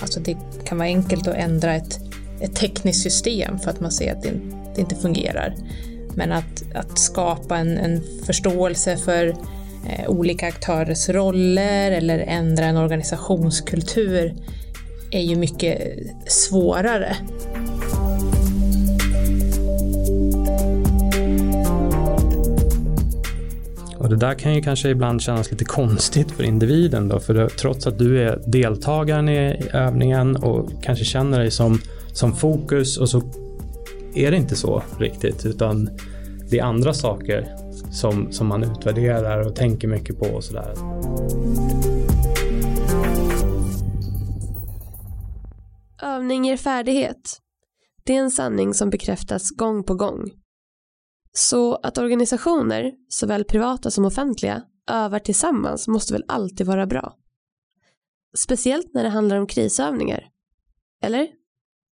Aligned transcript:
Alltså 0.00 0.20
det 0.20 0.36
kan 0.64 0.78
vara 0.78 0.88
enkelt 0.88 1.26
att 1.26 1.34
ändra 1.34 1.74
ett, 1.74 2.00
ett 2.40 2.56
tekniskt 2.56 3.02
system 3.02 3.58
för 3.58 3.70
att 3.70 3.80
man 3.80 3.90
ser 3.90 4.12
att 4.12 4.22
det, 4.22 4.32
det 4.74 4.80
inte 4.80 4.94
fungerar. 4.94 5.54
Men 6.14 6.32
att, 6.32 6.62
att 6.74 6.98
skapa 6.98 7.56
en, 7.56 7.78
en 7.78 8.02
förståelse 8.26 8.96
för 8.96 9.28
eh, 9.88 10.08
olika 10.08 10.46
aktörers 10.46 11.08
roller 11.08 11.90
eller 11.90 12.18
ändra 12.18 12.64
en 12.64 12.76
organisationskultur 12.76 14.34
är 15.10 15.20
ju 15.20 15.36
mycket 15.36 15.96
svårare. 16.26 17.16
Det 24.12 24.18
där 24.18 24.34
kan 24.34 24.54
ju 24.54 24.62
kanske 24.62 24.88
ibland 24.88 25.22
kännas 25.22 25.50
lite 25.50 25.64
konstigt 25.64 26.30
för 26.30 26.42
individen 26.42 27.08
då, 27.08 27.20
för 27.20 27.48
trots 27.48 27.86
att 27.86 27.98
du 27.98 28.22
är 28.22 28.42
deltagaren 28.46 29.28
i 29.28 29.68
övningen 29.72 30.36
och 30.36 30.70
kanske 30.82 31.04
känner 31.04 31.38
dig 31.38 31.50
som, 31.50 31.78
som 32.12 32.36
fokus 32.36 32.98
och 32.98 33.08
så 33.08 33.22
är 34.14 34.30
det 34.30 34.36
inte 34.36 34.56
så 34.56 34.82
riktigt, 34.98 35.46
utan 35.46 35.90
det 36.50 36.58
är 36.58 36.64
andra 36.64 36.94
saker 36.94 37.48
som, 37.92 38.32
som 38.32 38.46
man 38.46 38.62
utvärderar 38.62 39.46
och 39.46 39.56
tänker 39.56 39.88
mycket 39.88 40.18
på 40.18 40.26
och 40.26 40.44
sådär. 40.44 40.74
Övning 46.02 46.44
ger 46.44 46.56
färdighet. 46.56 47.38
Det 48.04 48.16
är 48.16 48.20
en 48.20 48.30
sanning 48.30 48.74
som 48.74 48.90
bekräftas 48.90 49.50
gång 49.50 49.84
på 49.84 49.94
gång. 49.94 50.41
Så 51.32 51.74
att 51.74 51.98
organisationer, 51.98 52.92
såväl 53.08 53.44
privata 53.44 53.90
som 53.90 54.04
offentliga, 54.04 54.62
övar 54.90 55.18
tillsammans 55.18 55.88
måste 55.88 56.12
väl 56.12 56.24
alltid 56.28 56.66
vara 56.66 56.86
bra. 56.86 57.16
Speciellt 58.36 58.94
när 58.94 59.04
det 59.04 59.10
handlar 59.10 59.36
om 59.36 59.46
krisövningar. 59.46 60.28
Eller? 61.02 61.28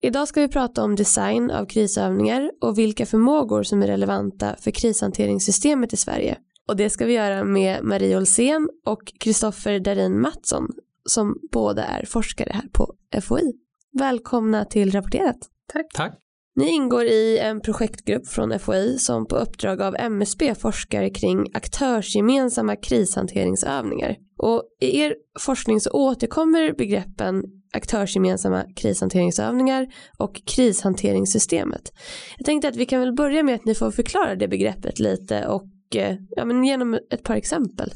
Idag 0.02 0.28
ska 0.28 0.41
vi 0.41 0.48
prata 0.48 0.84
om 0.84 0.96
design 0.96 1.50
av 1.50 1.66
krisövningar 1.66 2.50
och 2.61 2.78
vilka 2.78 3.06
förmågor 3.06 3.62
som 3.62 3.83
är 3.83 3.86
relevanta 3.86 4.56
för 4.61 4.70
krishanteringssystemet 4.70 5.92
i 5.92 5.96
Sverige. 5.96 6.39
Och 6.68 6.77
det 6.77 6.91
ska 6.91 7.06
vi 7.06 7.12
göra 7.12 7.44
med 7.44 7.84
Marie 7.84 8.16
Olsén 8.16 8.68
och 8.86 9.12
Kristoffer 9.20 9.80
Darin 9.80 10.20
Mattsson 10.20 10.68
som 11.05 11.39
båda 11.52 11.84
är 11.84 12.06
forskare 12.06 12.50
här 12.52 12.68
på 12.72 12.94
FOI. 13.22 13.52
Välkomna 13.92 14.64
till 14.64 14.92
Rapporterat. 14.92 15.39
Tack. 15.66 15.86
Tack. 15.94 16.25
Ni 16.56 16.68
ingår 16.68 17.04
i 17.04 17.38
en 17.38 17.60
projektgrupp 17.60 18.26
från 18.28 18.58
FOI 18.58 18.98
som 18.98 19.26
på 19.26 19.36
uppdrag 19.36 19.82
av 19.82 19.96
MSB 19.98 20.54
forskar 20.54 21.14
kring 21.14 21.46
aktörsgemensamma 21.54 22.76
krishanteringsövningar. 22.76 24.16
Och 24.38 24.62
i 24.80 25.00
er 25.00 25.14
forskning 25.40 25.80
så 25.80 25.90
återkommer 25.90 26.72
begreppen 26.72 27.42
aktörsgemensamma 27.72 28.64
krishanteringsövningar 28.77 29.86
och 30.18 30.40
krishanteringssystemet. 30.46 31.92
Jag 32.36 32.46
tänkte 32.46 32.68
att 32.68 32.77
vi 32.77 32.86
kan 32.86 33.00
väl 33.00 33.12
börja 33.12 33.42
med 33.42 33.54
att 33.54 33.64
ni 33.64 33.74
får 33.74 33.90
förklara 33.90 34.34
det 34.34 34.48
begreppet 34.48 34.98
lite 34.98 35.46
och 35.46 35.96
eh, 35.96 36.16
ja, 36.30 36.44
men 36.44 36.64
genom 36.64 36.94
ett 36.94 37.22
par 37.22 37.34
exempel. 37.34 37.92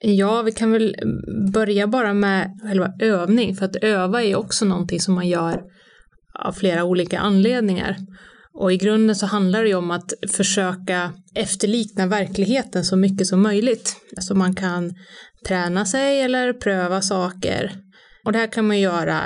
Ja, 0.00 0.42
vi 0.42 0.52
kan 0.52 0.72
väl 0.72 0.96
börja 1.52 1.86
bara 1.86 2.14
med 2.14 2.60
själva 2.62 2.92
övning, 3.00 3.56
för 3.56 3.64
att 3.64 3.76
öva 3.76 4.22
är 4.22 4.36
också 4.36 4.64
någonting 4.64 5.00
som 5.00 5.14
man 5.14 5.28
gör 5.28 5.62
av 6.38 6.52
flera 6.52 6.84
olika 6.84 7.18
anledningar. 7.18 7.96
Och 8.54 8.72
i 8.72 8.76
grunden 8.76 9.16
så 9.16 9.26
handlar 9.26 9.62
det 9.62 9.68
ju 9.68 9.74
om 9.74 9.90
att 9.90 10.12
försöka 10.30 11.12
efterlikna 11.34 12.06
verkligheten 12.06 12.84
så 12.84 12.96
mycket 12.96 13.26
som 13.26 13.42
möjligt. 13.42 13.96
Så 14.20 14.34
man 14.34 14.54
kan 14.54 14.94
träna 15.46 15.84
sig 15.84 16.20
eller 16.20 16.52
pröva 16.52 17.02
saker. 17.02 17.72
Och 18.24 18.32
det 18.32 18.38
här 18.38 18.46
kan 18.46 18.66
man 18.66 18.80
göra 18.80 19.22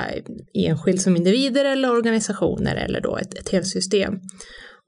enskilt 0.54 1.02
som 1.02 1.16
individer 1.16 1.64
eller 1.64 1.90
organisationer 1.90 2.76
eller 2.76 3.00
då 3.00 3.16
ett, 3.16 3.34
ett 3.34 3.48
helt 3.48 3.66
system. 3.66 4.14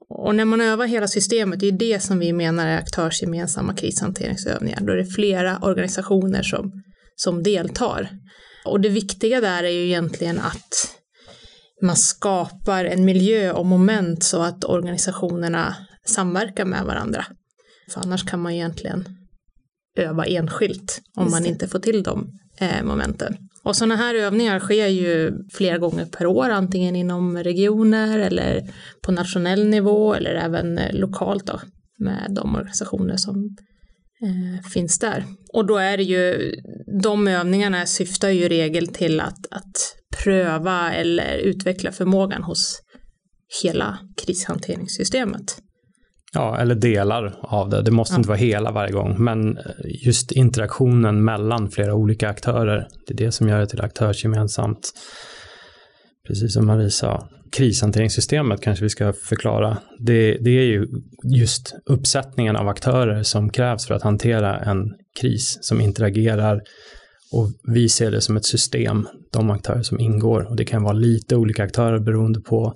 Och 0.09 0.35
när 0.35 0.45
man 0.45 0.61
övar 0.61 0.85
hela 0.85 1.07
systemet, 1.07 1.59
det 1.59 1.67
är 1.67 1.71
det 1.71 1.99
som 1.99 2.19
vi 2.19 2.33
menar 2.33 2.67
är 2.67 2.77
aktörsgemensamma 2.77 3.73
krishanteringsövningar. 3.73 4.81
Då 4.81 4.93
är 4.93 4.97
det 4.97 5.05
flera 5.05 5.59
organisationer 5.61 6.43
som, 6.43 6.71
som 7.15 7.43
deltar. 7.43 8.09
Och 8.65 8.81
det 8.81 8.89
viktiga 8.89 9.41
där 9.41 9.63
är 9.63 9.69
ju 9.69 9.85
egentligen 9.85 10.39
att 10.39 10.94
man 11.85 11.95
skapar 11.95 12.85
en 12.85 13.05
miljö 13.05 13.51
och 13.51 13.65
moment 13.65 14.23
så 14.23 14.41
att 14.41 14.63
organisationerna 14.63 15.75
samverkar 16.05 16.65
med 16.65 16.85
varandra. 16.85 17.25
För 17.89 18.01
annars 18.01 18.25
kan 18.25 18.41
man 18.41 18.51
egentligen 18.51 19.05
öva 19.97 20.25
enskilt 20.25 21.01
om 21.15 21.31
man 21.31 21.45
inte 21.45 21.67
får 21.67 21.79
till 21.79 22.03
de 22.03 22.39
eh, 22.59 22.83
momenten. 22.83 23.37
Och 23.63 23.75
sådana 23.75 23.95
här 23.95 24.15
övningar 24.15 24.59
sker 24.59 24.87
ju 24.87 25.33
flera 25.53 25.77
gånger 25.77 26.05
per 26.05 26.25
år, 26.25 26.49
antingen 26.49 26.95
inom 26.95 27.37
regioner 27.37 28.19
eller 28.19 28.73
på 29.01 29.11
nationell 29.11 29.67
nivå 29.67 30.13
eller 30.13 30.35
även 30.35 30.77
eh, 30.77 30.93
lokalt 30.93 31.45
då, 31.45 31.59
med 31.97 32.27
de 32.29 32.55
organisationer 32.55 33.17
som 33.17 33.55
eh, 34.21 34.69
finns 34.69 34.99
där. 34.99 35.25
Och 35.53 35.65
då 35.65 35.77
är 35.77 35.97
det 35.97 36.03
ju, 36.03 36.53
de 37.01 37.27
övningarna 37.27 37.85
syftar 37.85 38.29
ju 38.29 38.43
i 38.43 38.49
regel 38.49 38.87
till 38.87 39.19
att, 39.19 39.47
att 39.51 39.95
pröva 40.23 40.93
eller 40.93 41.37
utveckla 41.37 41.91
förmågan 41.91 42.43
hos 42.43 42.81
hela 43.63 43.97
krishanteringssystemet. 44.25 45.57
Ja, 46.33 46.57
eller 46.57 46.75
delar 46.75 47.35
av 47.41 47.69
det. 47.69 47.81
Det 47.81 47.91
måste 47.91 48.13
ja. 48.13 48.17
inte 48.17 48.29
vara 48.29 48.37
hela 48.37 48.71
varje 48.71 48.91
gång, 48.91 49.23
men 49.23 49.57
just 50.05 50.31
interaktionen 50.31 51.23
mellan 51.23 51.71
flera 51.71 51.93
olika 51.93 52.29
aktörer, 52.29 52.87
det 53.07 53.13
är 53.13 53.17
det 53.17 53.31
som 53.31 53.49
gör 53.49 53.59
det 53.59 53.67
till 53.67 53.81
aktörsgemensamt. 53.81 54.91
Precis 56.27 56.53
som 56.53 56.65
Marie 56.65 56.89
sa, 56.89 57.29
krishanteringssystemet 57.51 58.61
kanske 58.61 58.83
vi 58.83 58.89
ska 58.89 59.13
förklara. 59.13 59.77
Det, 59.99 60.37
det 60.41 60.49
är 60.49 60.63
ju 60.63 60.87
just 61.37 61.75
uppsättningen 61.85 62.55
av 62.55 62.67
aktörer 62.67 63.23
som 63.23 63.49
krävs 63.49 63.87
för 63.87 63.95
att 63.95 64.03
hantera 64.03 64.59
en 64.59 64.93
kris 65.21 65.57
som 65.61 65.81
interagerar 65.81 66.61
och 67.31 67.47
vi 67.73 67.89
ser 67.89 68.11
det 68.11 68.21
som 68.21 68.37
ett 68.37 68.45
system, 68.45 69.07
de 69.37 69.49
aktörer 69.49 69.83
som 69.83 69.99
ingår. 69.99 70.47
Och 70.49 70.55
det 70.55 70.65
kan 70.65 70.83
vara 70.83 70.93
lite 70.93 71.35
olika 71.35 71.63
aktörer 71.63 71.99
beroende 71.99 72.39
på 72.39 72.73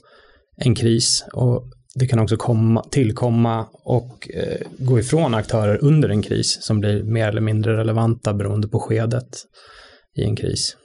en 0.57 0.75
kris. 0.75 1.25
Och 1.33 1.71
det 1.95 2.07
kan 2.07 2.19
också 2.19 2.37
komma, 2.37 2.83
tillkomma 2.91 3.67
och 3.71 4.29
eh, 4.33 4.67
gå 4.77 4.99
ifrån 4.99 5.33
aktörer 5.33 5.83
under 5.83 6.09
en 6.09 6.21
kris 6.21 6.57
som 6.61 6.79
blir 6.79 7.03
mer 7.03 7.27
eller 7.27 7.41
mindre 7.41 7.77
relevanta 7.77 8.33
beroende 8.33 8.67
på 8.67 8.79
skedet 8.79 9.29
i 10.17 10.23
en 10.23 10.35
kris. 10.35 10.75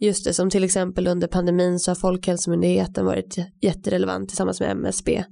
Just 0.00 0.24
det, 0.24 0.34
som 0.34 0.50
till 0.50 0.64
exempel 0.64 1.06
under 1.06 1.28
pandemin 1.28 1.78
så 1.78 1.90
har 1.90 1.96
Folkhälsomyndigheten 1.96 3.04
varit 3.04 3.36
jätterelevant 3.62 4.28
tillsammans 4.28 4.60
med 4.60 4.70
MSB. 4.70 5.24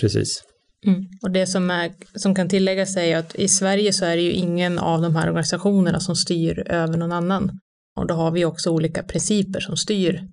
Precis. 0.00 0.42
Mm. 0.86 1.04
Och 1.22 1.30
det 1.30 1.46
som, 1.46 1.70
är, 1.70 1.92
som 2.14 2.34
kan 2.34 2.48
tilläggas 2.48 2.96
är 2.96 3.16
att 3.16 3.34
i 3.34 3.48
Sverige 3.48 3.92
så 3.92 4.04
är 4.04 4.16
det 4.16 4.22
ju 4.22 4.32
ingen 4.32 4.78
av 4.78 5.02
de 5.02 5.16
här 5.16 5.28
organisationerna 5.28 6.00
som 6.00 6.16
styr 6.16 6.70
över 6.70 6.96
någon 6.96 7.12
annan. 7.12 7.50
Och 7.96 8.06
då 8.06 8.14
har 8.14 8.30
vi 8.30 8.44
också 8.44 8.70
olika 8.70 9.02
principer 9.02 9.60
som 9.60 9.76
styr 9.76 10.28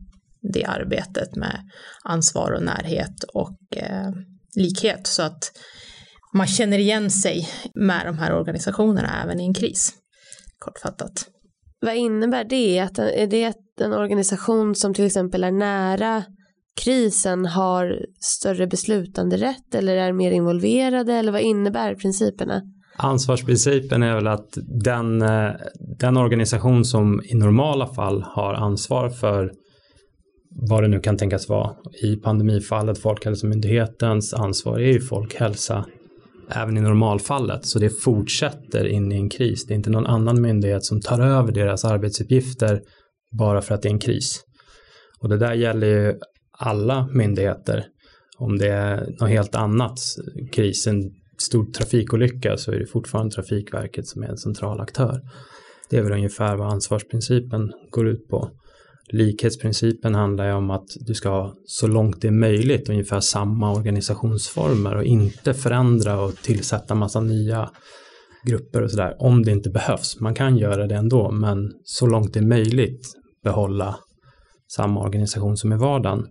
det 0.54 0.66
arbetet 0.66 1.36
med 1.36 1.60
ansvar 2.04 2.52
och 2.52 2.64
närhet 2.64 3.24
och 3.34 3.58
eh, 3.76 4.12
likhet 4.56 5.08
så 5.08 5.24
att 5.24 5.52
man 6.34 6.48
känner 6.48 6.78
igen 6.78 7.12
sig 7.12 7.50
med 7.76 8.06
de 8.06 8.18
här 8.18 8.34
organisationerna 8.34 9.24
även 9.24 9.40
i 9.40 9.46
en 9.46 9.54
kris. 9.54 9.94
Kortfattat. 10.60 11.28
Vad 11.82 11.96
innebär 11.96 12.44
det? 12.44 12.80
Att, 12.80 13.00
är 13.00 13.28
det 13.28 13.46
att 13.46 13.82
en 13.82 13.94
organisation 13.94 14.76
som 14.76 14.94
till 14.94 15.06
exempel 15.06 15.44
är 15.44 15.52
nära 15.52 16.24
krisen 16.82 17.46
har 17.46 18.06
större 18.20 18.68
beslutanderätt 18.68 19.76
eller 19.76 19.96
är 19.96 20.12
mer 20.12 20.32
involverade 20.32 21.14
eller 21.14 21.32
vad 21.32 21.42
innebär 21.42 21.96
principerna? 21.96 22.62
Ansvarsprincipen 22.98 24.04
är 24.04 24.16
väl 24.16 24.28
att 24.28 24.58
den, 24.84 25.22
eh, 25.22 25.52
den 26.00 26.18
organisation 26.18 26.86
som 26.86 27.22
i 27.26 27.36
normala 27.36 27.88
fall 27.88 28.22
har 28.22 28.54
ansvar 28.54 29.10
för 29.10 29.52
vad 30.70 30.84
det 30.84 30.88
nu 30.88 31.00
kan 31.00 31.18
tänkas 31.18 31.50
vara. 31.50 31.76
I 32.04 32.16
pandemifallet, 32.16 33.00
Folkhälsomyndighetens 33.00 34.34
ansvar 34.34 34.80
är 34.80 34.94
ju 34.94 35.02
folkhälsa 35.02 35.86
även 36.50 36.78
i 36.78 36.82
normalfallet, 36.82 37.66
så 37.66 37.80
det 37.80 37.90
fortsätter 37.90 38.88
in 38.88 39.12
i 39.12 39.16
en 39.16 39.30
kris. 39.30 39.66
Det 39.66 39.74
är 39.74 39.76
inte 39.76 39.90
någon 39.90 40.06
annan 40.06 40.42
myndighet 40.42 40.86
som 40.86 41.02
tar 41.02 41.20
över 41.20 41.52
deras 41.52 41.86
arbetsuppgifter 41.86 42.82
bara 43.38 43.62
för 43.62 43.76
att 43.76 43.82
det 43.82 43.90
är 43.90 43.94
en 43.94 44.00
kris. 44.00 44.44
Och 45.20 45.30
det 45.30 45.38
där 45.38 45.54
gäller 45.54 45.88
ju 45.88 46.20
alla 46.58 47.08
myndigheter. 47.14 47.86
Om 48.38 48.58
det 48.58 48.68
är 48.68 49.08
något 49.20 49.30
helt 49.30 49.56
annat, 49.56 50.00
krisen 50.52 51.12
stor 51.38 51.66
trafikolycka, 51.66 52.58
så 52.58 52.72
är 52.72 52.80
det 52.80 52.86
fortfarande 52.86 53.36
Trafikverket 53.36 54.08
som 54.08 54.24
är 54.24 54.28
en 54.28 54.38
central 54.38 54.82
aktör. 54.82 55.22
Det 55.90 55.98
är 55.98 56.04
väl 56.04 56.12
ungefär 56.12 56.56
vad 56.56 56.74
ansvarsprincipen 56.74 57.72
går 57.90 58.08
ut 58.08 58.28
på. 58.28 58.50
Likhetsprincipen 59.12 60.16
handlar 60.16 60.48
ju 60.48 60.54
om 60.54 60.70
att 60.72 60.88
du 60.96 61.14
ska 61.14 61.30
ha 61.30 61.56
så 61.66 61.88
långt 61.88 62.22
det 62.22 62.28
är 62.28 62.32
möjligt 62.32 62.90
ungefär 62.90 63.20
samma 63.20 63.74
organisationsformer 63.74 64.96
och 64.96 65.04
inte 65.04 65.54
förändra 65.54 66.22
och 66.22 66.36
tillsätta 66.36 66.96
massa 66.96 67.22
nya 67.22 67.70
grupper 68.46 68.82
och 68.82 68.92
sådär 68.92 69.16
om 69.20 69.44
det 69.44 69.52
inte 69.52 69.70
behövs. 69.70 70.20
Man 70.20 70.36
kan 70.36 70.58
göra 70.58 70.88
det 70.88 70.96
ändå 70.96 71.32
men 71.32 71.72
så 71.84 72.08
långt 72.08 72.34
det 72.34 72.40
är 72.40 72.48
möjligt 72.48 73.08
behålla 73.44 73.96
samma 74.72 75.00
organisation 75.00 75.58
som 75.58 75.74
i 75.74 75.78
vardagen. 75.78 76.26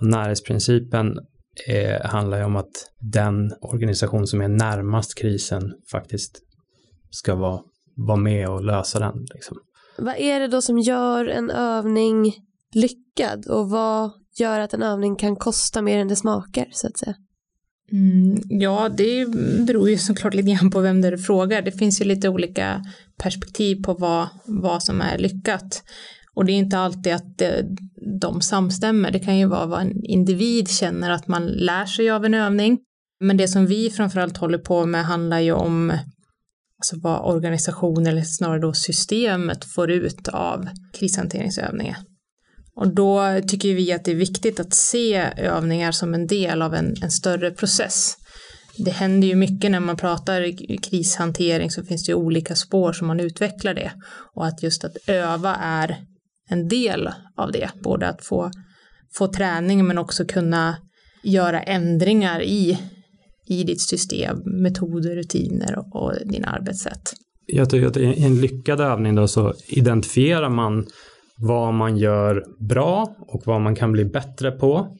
Och 0.00 0.06
närhetsprincipen 0.06 1.18
är, 1.66 2.04
handlar 2.04 2.38
ju 2.38 2.44
om 2.44 2.56
att 2.56 2.90
den 2.98 3.52
organisation 3.60 4.26
som 4.26 4.40
är 4.40 4.48
närmast 4.48 5.18
krisen 5.18 5.72
faktiskt 5.90 6.38
ska 7.10 7.34
vara, 7.34 7.60
vara 7.96 8.18
med 8.18 8.48
och 8.48 8.64
lösa 8.64 8.98
den. 8.98 9.26
Liksom. 9.34 9.56
Vad 9.98 10.16
är 10.16 10.40
det 10.40 10.48
då 10.48 10.62
som 10.62 10.78
gör 10.78 11.26
en 11.26 11.50
övning 11.50 12.34
lyckad 12.74 13.46
och 13.46 13.70
vad 13.70 14.10
gör 14.38 14.60
att 14.60 14.74
en 14.74 14.82
övning 14.82 15.16
kan 15.16 15.36
kosta 15.36 15.82
mer 15.82 15.98
än 15.98 16.08
det 16.08 16.16
smakar 16.16 16.68
så 16.72 16.86
att 16.86 16.98
säga? 16.98 17.14
Mm, 17.92 18.40
ja, 18.44 18.88
det 18.96 19.26
beror 19.66 19.90
ju 19.90 19.98
såklart 19.98 20.34
lite 20.34 20.50
grann 20.50 20.70
på 20.70 20.80
vem 20.80 21.00
det 21.00 21.08
är 21.08 21.12
du 21.12 21.18
frågar. 21.18 21.62
Det 21.62 21.72
finns 21.72 22.00
ju 22.00 22.04
lite 22.04 22.28
olika 22.28 22.84
perspektiv 23.16 23.82
på 23.82 23.94
vad, 23.94 24.28
vad 24.44 24.82
som 24.82 25.00
är 25.00 25.18
lyckat. 25.18 25.82
Och 26.36 26.44
det 26.44 26.52
är 26.52 26.56
inte 26.56 26.78
alltid 26.78 27.12
att 27.12 27.40
eh, 27.40 27.64
de 28.20 28.40
samstämmer. 28.40 29.10
Det 29.10 29.18
kan 29.18 29.38
ju 29.38 29.46
vara 29.46 29.66
vad 29.66 29.80
en 29.80 30.04
individ 30.04 30.68
känner 30.68 31.10
att 31.10 31.28
man 31.28 31.46
lär 31.46 31.86
sig 31.86 32.10
av 32.10 32.24
en 32.24 32.34
övning. 32.34 32.78
Men 33.20 33.36
det 33.36 33.48
som 33.48 33.66
vi 33.66 33.90
framförallt 33.90 34.36
håller 34.36 34.58
på 34.58 34.86
med 34.86 35.04
handlar 35.04 35.38
ju 35.38 35.52
om 35.52 35.90
alltså 36.78 36.96
vad 37.00 37.34
organisationen 37.34 38.06
eller 38.06 38.22
snarare 38.22 38.60
då 38.60 38.72
systemet 38.72 39.64
får 39.64 39.90
ut 39.90 40.28
av 40.28 40.68
krishanteringsövningar. 40.92 41.96
Och 42.74 42.94
då 42.94 43.40
tycker 43.48 43.74
vi 43.74 43.92
att 43.92 44.04
det 44.04 44.10
är 44.10 44.16
viktigt 44.16 44.60
att 44.60 44.74
se 44.74 45.16
övningar 45.36 45.92
som 45.92 46.14
en 46.14 46.26
del 46.26 46.62
av 46.62 46.74
en, 46.74 46.94
en 47.02 47.10
större 47.10 47.50
process. 47.50 48.16
Det 48.76 48.90
händer 48.90 49.28
ju 49.28 49.34
mycket 49.34 49.70
när 49.70 49.80
man 49.80 49.96
pratar 49.96 50.52
krishantering 50.82 51.70
så 51.70 51.84
finns 51.84 52.06
det 52.06 52.10
ju 52.10 52.16
olika 52.16 52.56
spår 52.56 52.92
som 52.92 53.06
man 53.06 53.20
utvecklar 53.20 53.74
det. 53.74 53.92
Och 54.34 54.46
att 54.46 54.62
just 54.62 54.84
att 54.84 54.96
öva 55.06 55.54
är 55.54 55.96
en 56.50 56.68
del 56.68 57.10
av 57.36 57.52
det, 57.52 57.70
både 57.82 58.08
att 58.08 58.24
få, 58.24 58.50
få 59.14 59.26
träning 59.26 59.86
men 59.86 59.98
också 59.98 60.24
kunna 60.24 60.76
göra 61.22 61.62
ändringar 61.62 62.42
i, 62.42 62.78
i 63.48 63.64
ditt 63.64 63.80
system, 63.80 64.36
metoder, 64.44 65.16
rutiner 65.16 65.78
och, 65.78 66.02
och 66.02 66.14
dina 66.24 66.48
arbetssätt. 66.48 67.12
Jag 67.46 67.70
tycker 67.70 67.86
att 67.86 67.96
i 67.96 68.24
en 68.24 68.40
lyckad 68.40 68.80
övning 68.80 69.14
då 69.14 69.28
så 69.28 69.54
identifierar 69.68 70.50
man 70.50 70.86
vad 71.36 71.74
man 71.74 71.96
gör 71.96 72.44
bra 72.68 73.16
och 73.18 73.42
vad 73.46 73.60
man 73.60 73.76
kan 73.76 73.92
bli 73.92 74.04
bättre 74.04 74.50
på 74.50 74.96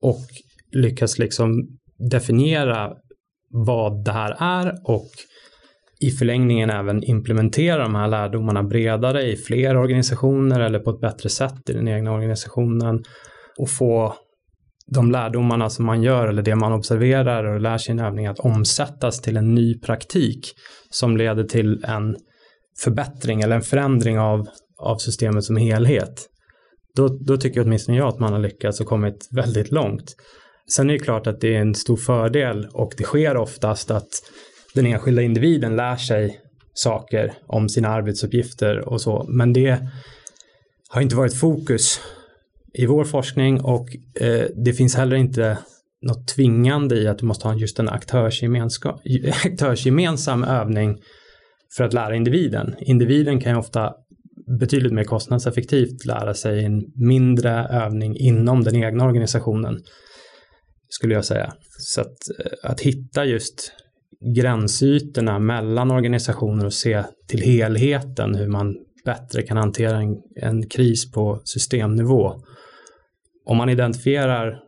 och 0.00 0.26
lyckas 0.72 1.18
liksom 1.18 1.52
definiera 2.10 2.92
vad 3.50 4.04
det 4.04 4.12
här 4.12 4.36
är 4.38 4.72
och 4.84 5.10
i 6.02 6.10
förlängningen 6.10 6.70
även 6.70 7.04
implementera 7.04 7.82
de 7.82 7.94
här 7.94 8.08
lärdomarna 8.08 8.62
bredare 8.62 9.22
i 9.22 9.36
fler 9.36 9.76
organisationer 9.76 10.60
eller 10.60 10.78
på 10.78 10.90
ett 10.90 11.00
bättre 11.00 11.28
sätt 11.28 11.70
i 11.70 11.72
den 11.72 11.88
egna 11.88 12.12
organisationen 12.12 13.04
och 13.58 13.70
få 13.70 14.14
de 14.86 15.10
lärdomarna 15.10 15.70
som 15.70 15.86
man 15.86 16.02
gör 16.02 16.28
eller 16.28 16.42
det 16.42 16.56
man 16.56 16.72
observerar 16.72 17.44
och 17.44 17.60
lär 17.60 17.78
sig 17.78 17.94
i 17.94 17.98
en 17.98 18.04
övning 18.04 18.26
att 18.26 18.38
omsättas 18.38 19.20
till 19.20 19.36
en 19.36 19.54
ny 19.54 19.78
praktik 19.78 20.52
som 20.90 21.16
leder 21.16 21.44
till 21.44 21.84
en 21.84 22.16
förbättring 22.84 23.40
eller 23.40 23.56
en 23.56 23.62
förändring 23.62 24.18
av, 24.18 24.48
av 24.78 24.96
systemet 24.96 25.44
som 25.44 25.56
helhet. 25.56 26.28
Då, 26.96 27.08
då 27.08 27.36
tycker 27.36 27.60
åtminstone 27.60 27.98
jag 27.98 28.08
att 28.08 28.20
man 28.20 28.32
har 28.32 28.40
lyckats 28.40 28.80
och 28.80 28.86
kommit 28.86 29.28
väldigt 29.30 29.72
långt. 29.72 30.14
Sen 30.70 30.90
är 30.90 30.94
det 30.94 30.98
klart 30.98 31.26
att 31.26 31.40
det 31.40 31.56
är 31.56 31.60
en 31.60 31.74
stor 31.74 31.96
fördel 31.96 32.68
och 32.72 32.92
det 32.96 33.04
sker 33.04 33.36
oftast 33.36 33.90
att 33.90 34.10
den 34.74 34.86
enskilda 34.86 35.22
individen 35.22 35.76
lär 35.76 35.96
sig 35.96 36.40
saker 36.74 37.32
om 37.46 37.68
sina 37.68 37.88
arbetsuppgifter 37.88 38.88
och 38.88 39.00
så. 39.00 39.26
Men 39.28 39.52
det 39.52 39.88
har 40.88 41.00
inte 41.00 41.16
varit 41.16 41.34
fokus 41.34 42.00
i 42.74 42.86
vår 42.86 43.04
forskning 43.04 43.60
och 43.60 43.96
eh, 44.20 44.46
det 44.56 44.72
finns 44.72 44.94
heller 44.94 45.16
inte 45.16 45.58
något 46.02 46.28
tvingande 46.28 46.96
i 46.96 47.08
att 47.08 47.18
du 47.18 47.26
måste 47.26 47.48
ha 47.48 47.54
just 47.54 47.78
en 47.78 47.88
aktörsgemensam 49.44 50.44
övning 50.44 51.02
för 51.76 51.84
att 51.84 51.92
lära 51.92 52.16
individen. 52.16 52.74
Individen 52.78 53.40
kan 53.40 53.52
ju 53.52 53.58
ofta 53.58 53.94
betydligt 54.58 54.92
mer 54.92 55.04
kostnadseffektivt 55.04 56.04
lära 56.04 56.34
sig 56.34 56.64
en 56.64 56.84
mindre 56.94 57.50
övning 57.70 58.16
inom 58.16 58.64
den 58.64 58.76
egna 58.76 59.04
organisationen, 59.04 59.82
skulle 60.88 61.14
jag 61.14 61.24
säga. 61.24 61.52
Så 61.78 62.00
att, 62.00 62.16
eh, 62.38 62.70
att 62.70 62.80
hitta 62.80 63.24
just 63.24 63.72
gränsytorna 64.24 65.38
mellan 65.38 65.90
organisationer 65.90 66.66
och 66.66 66.72
se 66.72 67.04
till 67.28 67.42
helheten 67.42 68.34
hur 68.34 68.48
man 68.48 68.76
bättre 69.04 69.42
kan 69.42 69.56
hantera 69.56 69.96
en, 69.96 70.16
en 70.36 70.68
kris 70.68 71.12
på 71.12 71.40
systemnivå. 71.44 72.34
Om 73.44 73.56
man 73.56 73.68
identifierar 73.68 74.58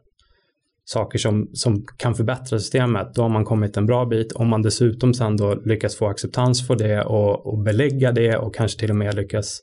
saker 0.84 1.18
som, 1.18 1.50
som 1.52 1.86
kan 1.96 2.14
förbättra 2.14 2.58
systemet, 2.58 3.14
då 3.14 3.22
har 3.22 3.28
man 3.28 3.44
kommit 3.44 3.76
en 3.76 3.86
bra 3.86 4.04
bit. 4.04 4.32
Om 4.32 4.48
man 4.48 4.62
dessutom 4.62 5.14
sen 5.14 5.36
då 5.36 5.54
lyckas 5.54 5.96
få 5.96 6.06
acceptans 6.06 6.66
för 6.66 6.76
det 6.76 7.02
och, 7.02 7.46
och 7.46 7.58
belägga 7.58 8.12
det 8.12 8.36
och 8.36 8.54
kanske 8.54 8.80
till 8.80 8.90
och 8.90 8.96
med 8.96 9.14
lyckas 9.14 9.60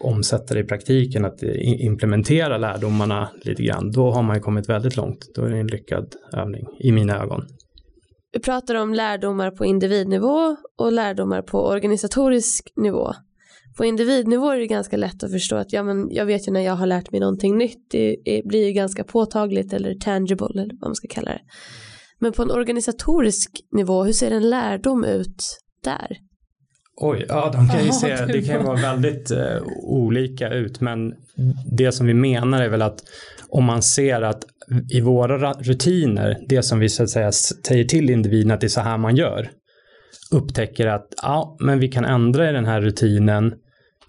omsätta 0.00 0.54
det 0.54 0.60
i 0.60 0.64
praktiken, 0.64 1.24
att 1.24 1.42
implementera 1.62 2.58
lärdomarna 2.58 3.28
lite 3.44 3.62
grann, 3.62 3.90
då 3.90 4.10
har 4.10 4.22
man 4.22 4.36
ju 4.36 4.40
kommit 4.40 4.68
väldigt 4.68 4.96
långt. 4.96 5.30
Då 5.34 5.44
är 5.44 5.50
det 5.50 5.58
en 5.58 5.66
lyckad 5.66 6.06
övning 6.32 6.66
i 6.78 6.92
mina 6.92 7.22
ögon. 7.22 7.46
Vi 8.32 8.40
pratar 8.40 8.74
om 8.74 8.94
lärdomar 8.94 9.50
på 9.50 9.64
individnivå 9.64 10.56
och 10.78 10.92
lärdomar 10.92 11.42
på 11.42 11.66
organisatorisk 11.66 12.72
nivå. 12.76 13.12
På 13.76 13.84
individnivå 13.84 14.50
är 14.50 14.58
det 14.58 14.66
ganska 14.66 14.96
lätt 14.96 15.22
att 15.22 15.32
förstå 15.32 15.56
att 15.56 15.72
ja, 15.72 15.82
men 15.82 16.08
jag 16.10 16.26
vet 16.26 16.48
ju 16.48 16.52
när 16.52 16.60
jag 16.60 16.74
har 16.74 16.86
lärt 16.86 17.12
mig 17.12 17.20
någonting 17.20 17.58
nytt, 17.58 17.90
det, 17.90 18.16
blir 18.44 18.66
ju 18.66 18.72
ganska 18.72 19.04
påtagligt 19.04 19.72
eller 19.72 19.94
tangible 19.94 20.62
eller 20.62 20.74
vad 20.80 20.88
man 20.88 20.94
ska 20.94 21.08
kalla 21.08 21.30
det. 21.30 21.40
Men 22.18 22.32
på 22.32 22.42
en 22.42 22.50
organisatorisk 22.50 23.50
nivå, 23.72 24.04
hur 24.04 24.12
ser 24.12 24.30
en 24.30 24.50
lärdom 24.50 25.04
ut 25.04 25.58
där? 25.84 26.16
Oj, 26.96 27.26
ja 27.28 27.50
de 27.52 27.68
kan 27.68 27.84
ju 27.84 27.92
se, 27.92 28.26
det 28.26 28.42
kan 28.42 28.60
ju 28.60 28.62
vara 28.66 28.76
väldigt 28.76 29.30
uh, 29.30 29.62
olika 29.82 30.50
ut 30.50 30.80
men 30.80 31.12
det 31.76 31.92
som 31.92 32.06
vi 32.06 32.14
menar 32.14 32.62
är 32.62 32.68
väl 32.68 32.82
att 32.82 33.02
om 33.48 33.64
man 33.64 33.82
ser 33.82 34.22
att 34.22 34.44
i 34.90 35.00
våra 35.00 35.52
rutiner, 35.52 36.38
det 36.48 36.62
som 36.62 36.78
vi 36.78 36.88
så 36.88 37.02
att 37.02 37.10
säga 37.10 37.32
säger 37.32 37.84
till 37.84 38.10
individen 38.10 38.50
att 38.50 38.60
det 38.60 38.66
är 38.66 38.68
så 38.68 38.80
här 38.80 38.98
man 38.98 39.16
gör, 39.16 39.50
upptäcker 40.30 40.86
att 40.86 41.06
ja, 41.22 41.56
men 41.60 41.78
vi 41.78 41.88
kan 41.88 42.04
ändra 42.04 42.50
i 42.50 42.52
den 42.52 42.64
här 42.64 42.80
rutinen 42.80 43.54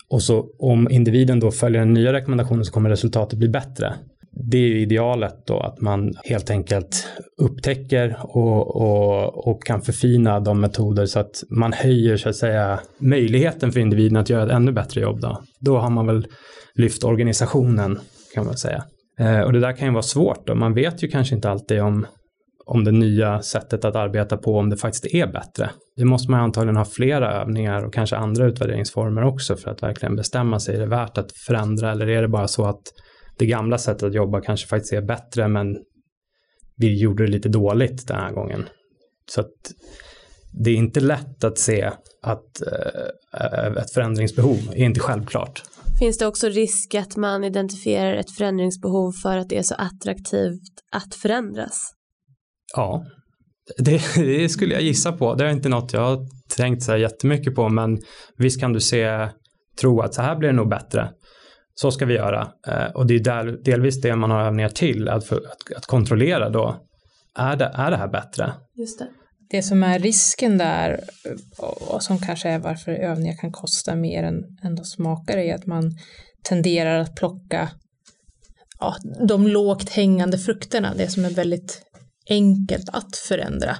och 0.09 0.23
så 0.23 0.45
om 0.59 0.91
individen 0.91 1.39
då 1.39 1.51
följer 1.51 1.79
den 1.79 1.93
nya 1.93 2.13
rekommendationen 2.13 2.65
så 2.65 2.71
kommer 2.71 2.89
resultatet 2.89 3.39
bli 3.39 3.49
bättre. 3.49 3.93
Det 4.31 4.57
är 4.57 4.67
ju 4.67 4.79
idealet 4.79 5.47
då 5.47 5.59
att 5.59 5.81
man 5.81 6.13
helt 6.23 6.49
enkelt 6.49 7.07
upptäcker 7.37 8.17
och, 8.21 8.75
och, 8.75 9.47
och 9.47 9.63
kan 9.63 9.81
förfina 9.81 10.39
de 10.39 10.59
metoder 10.59 11.05
så 11.05 11.19
att 11.19 11.43
man 11.49 11.73
höjer 11.73 12.17
så 12.17 12.29
att 12.29 12.35
säga 12.35 12.79
möjligheten 12.97 13.71
för 13.71 13.79
individen 13.79 14.17
att 14.17 14.29
göra 14.29 14.43
ett 14.43 14.51
ännu 14.51 14.71
bättre 14.71 15.01
jobb. 15.01 15.19
Då, 15.21 15.43
då 15.59 15.77
har 15.77 15.89
man 15.89 16.07
väl 16.07 16.27
lyft 16.75 17.03
organisationen 17.03 17.99
kan 18.33 18.45
man 18.45 18.57
säga. 18.57 18.83
Eh, 19.19 19.41
och 19.41 19.53
det 19.53 19.59
där 19.59 19.73
kan 19.73 19.87
ju 19.87 19.93
vara 19.93 20.03
svårt 20.03 20.49
och 20.49 20.57
Man 20.57 20.73
vet 20.73 21.03
ju 21.03 21.07
kanske 21.07 21.35
inte 21.35 21.49
alltid 21.49 21.81
om, 21.81 22.07
om 22.65 22.83
det 22.83 22.91
nya 22.91 23.41
sättet 23.41 23.85
att 23.85 23.95
arbeta 23.95 24.37
på, 24.37 24.57
om 24.57 24.69
det 24.69 24.77
faktiskt 24.77 25.05
är 25.05 25.27
bättre. 25.27 25.69
Det 25.95 26.05
måste 26.05 26.31
man 26.31 26.39
antagligen 26.39 26.77
ha 26.77 26.85
flera 26.85 27.41
övningar 27.41 27.83
och 27.83 27.93
kanske 27.93 28.15
andra 28.15 28.45
utvärderingsformer 28.45 29.23
också 29.23 29.55
för 29.55 29.71
att 29.71 29.83
verkligen 29.83 30.15
bestämma 30.15 30.59
sig. 30.59 30.75
Är 30.75 30.79
det 30.79 30.85
värt 30.85 31.17
att 31.17 31.31
förändra 31.31 31.91
eller 31.91 32.09
är 32.09 32.21
det 32.21 32.27
bara 32.27 32.47
så 32.47 32.65
att 32.65 32.81
det 33.37 33.45
gamla 33.45 33.77
sättet 33.77 34.03
att 34.03 34.13
jobba 34.13 34.41
kanske 34.41 34.67
faktiskt 34.67 34.93
är 34.93 35.01
bättre 35.01 35.47
men 35.47 35.77
vi 36.77 36.99
gjorde 36.99 37.25
det 37.25 37.31
lite 37.31 37.49
dåligt 37.49 38.07
den 38.07 38.17
här 38.17 38.31
gången. 38.31 38.65
Så 39.29 39.41
att 39.41 39.71
det 40.51 40.69
är 40.69 40.75
inte 40.75 40.99
lätt 40.99 41.43
att 41.43 41.57
se 41.57 41.91
att 42.21 42.61
eh, 42.61 43.77
ett 43.77 43.93
förändringsbehov 43.93 44.59
är 44.75 44.85
inte 44.85 44.99
självklart. 44.99 45.63
Finns 46.03 46.17
det 46.17 46.27
också 46.27 46.49
risk 46.49 46.95
att 46.95 47.15
man 47.15 47.43
identifierar 47.43 48.13
ett 48.13 48.31
förändringsbehov 48.31 49.11
för 49.11 49.37
att 49.37 49.49
det 49.49 49.57
är 49.57 49.63
så 49.63 49.75
attraktivt 49.75 50.73
att 50.91 51.15
förändras? 51.15 51.93
Ja, 52.75 53.05
det, 53.77 54.01
det 54.15 54.49
skulle 54.49 54.73
jag 54.73 54.83
gissa 54.83 55.11
på. 55.11 55.35
Det 55.35 55.45
är 55.45 55.49
inte 55.49 55.69
något 55.69 55.93
jag 55.93 56.01
har 56.01 56.27
tänkt 56.55 56.83
så 56.83 56.97
jättemycket 56.97 57.55
på, 57.55 57.69
men 57.69 57.97
visst 58.37 58.59
kan 58.59 58.73
du 58.73 58.79
se, 58.79 59.29
tro 59.81 60.01
att 60.01 60.13
så 60.13 60.21
här 60.21 60.35
blir 60.35 60.49
det 60.49 60.55
nog 60.55 60.69
bättre. 60.69 61.09
Så 61.75 61.91
ska 61.91 62.05
vi 62.05 62.13
göra. 62.13 62.47
Eh, 62.67 62.91
och 62.95 63.07
det 63.07 63.15
är 63.15 63.23
där, 63.23 63.63
delvis 63.63 64.01
det 64.01 64.15
man 64.15 64.31
har 64.31 64.45
övningar 64.45 64.69
till, 64.69 65.09
att, 65.09 65.25
för, 65.25 65.35
att, 65.37 65.77
att 65.77 65.85
kontrollera 65.85 66.49
då. 66.49 66.85
Är 67.37 67.55
det, 67.55 67.71
är 67.73 67.91
det 67.91 67.97
här 67.97 68.07
bättre? 68.07 68.53
Just 68.75 68.99
det. 68.99 69.07
Det 69.53 69.63
som 69.63 69.83
är 69.83 69.99
risken 69.99 70.57
där 70.57 71.03
eh, 71.25 71.63
och 71.65 72.03
som 72.03 72.19
kanske 72.19 72.49
är 72.49 72.59
varför 72.59 72.91
övningar 72.91 73.37
kan 73.37 73.51
kosta 73.51 73.95
mer 73.95 74.23
än, 74.23 74.43
än 74.63 74.75
de 74.75 74.85
smakar 74.85 75.37
är 75.37 75.55
att 75.55 75.65
man 75.65 75.97
tenderar 76.43 76.99
att 76.99 77.15
plocka 77.15 77.69
ja, 78.79 78.95
de 79.27 79.47
lågt 79.47 79.89
hängande 79.89 80.37
frukterna, 80.37 80.93
det 80.97 81.07
som 81.07 81.25
är 81.25 81.29
väldigt 81.29 81.81
enkelt 82.29 82.89
att 82.89 83.15
förändra. 83.15 83.77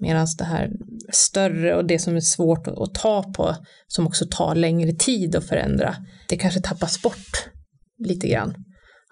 Medan 0.00 0.26
det 0.38 0.44
här 0.44 0.70
större 1.12 1.76
och 1.76 1.86
det 1.86 1.98
som 1.98 2.16
är 2.16 2.20
svårt 2.20 2.66
att, 2.66 2.94
ta 2.94 3.22
på, 3.22 3.56
som 3.86 4.06
också 4.06 4.26
tar 4.30 4.54
längre 4.54 4.92
tid 4.92 5.36
att 5.36 5.48
förändra, 5.48 5.96
det 6.28 6.36
kanske 6.36 6.60
tappas 6.60 7.02
bort 7.02 7.48
lite 7.98 8.28
grann. 8.28 8.54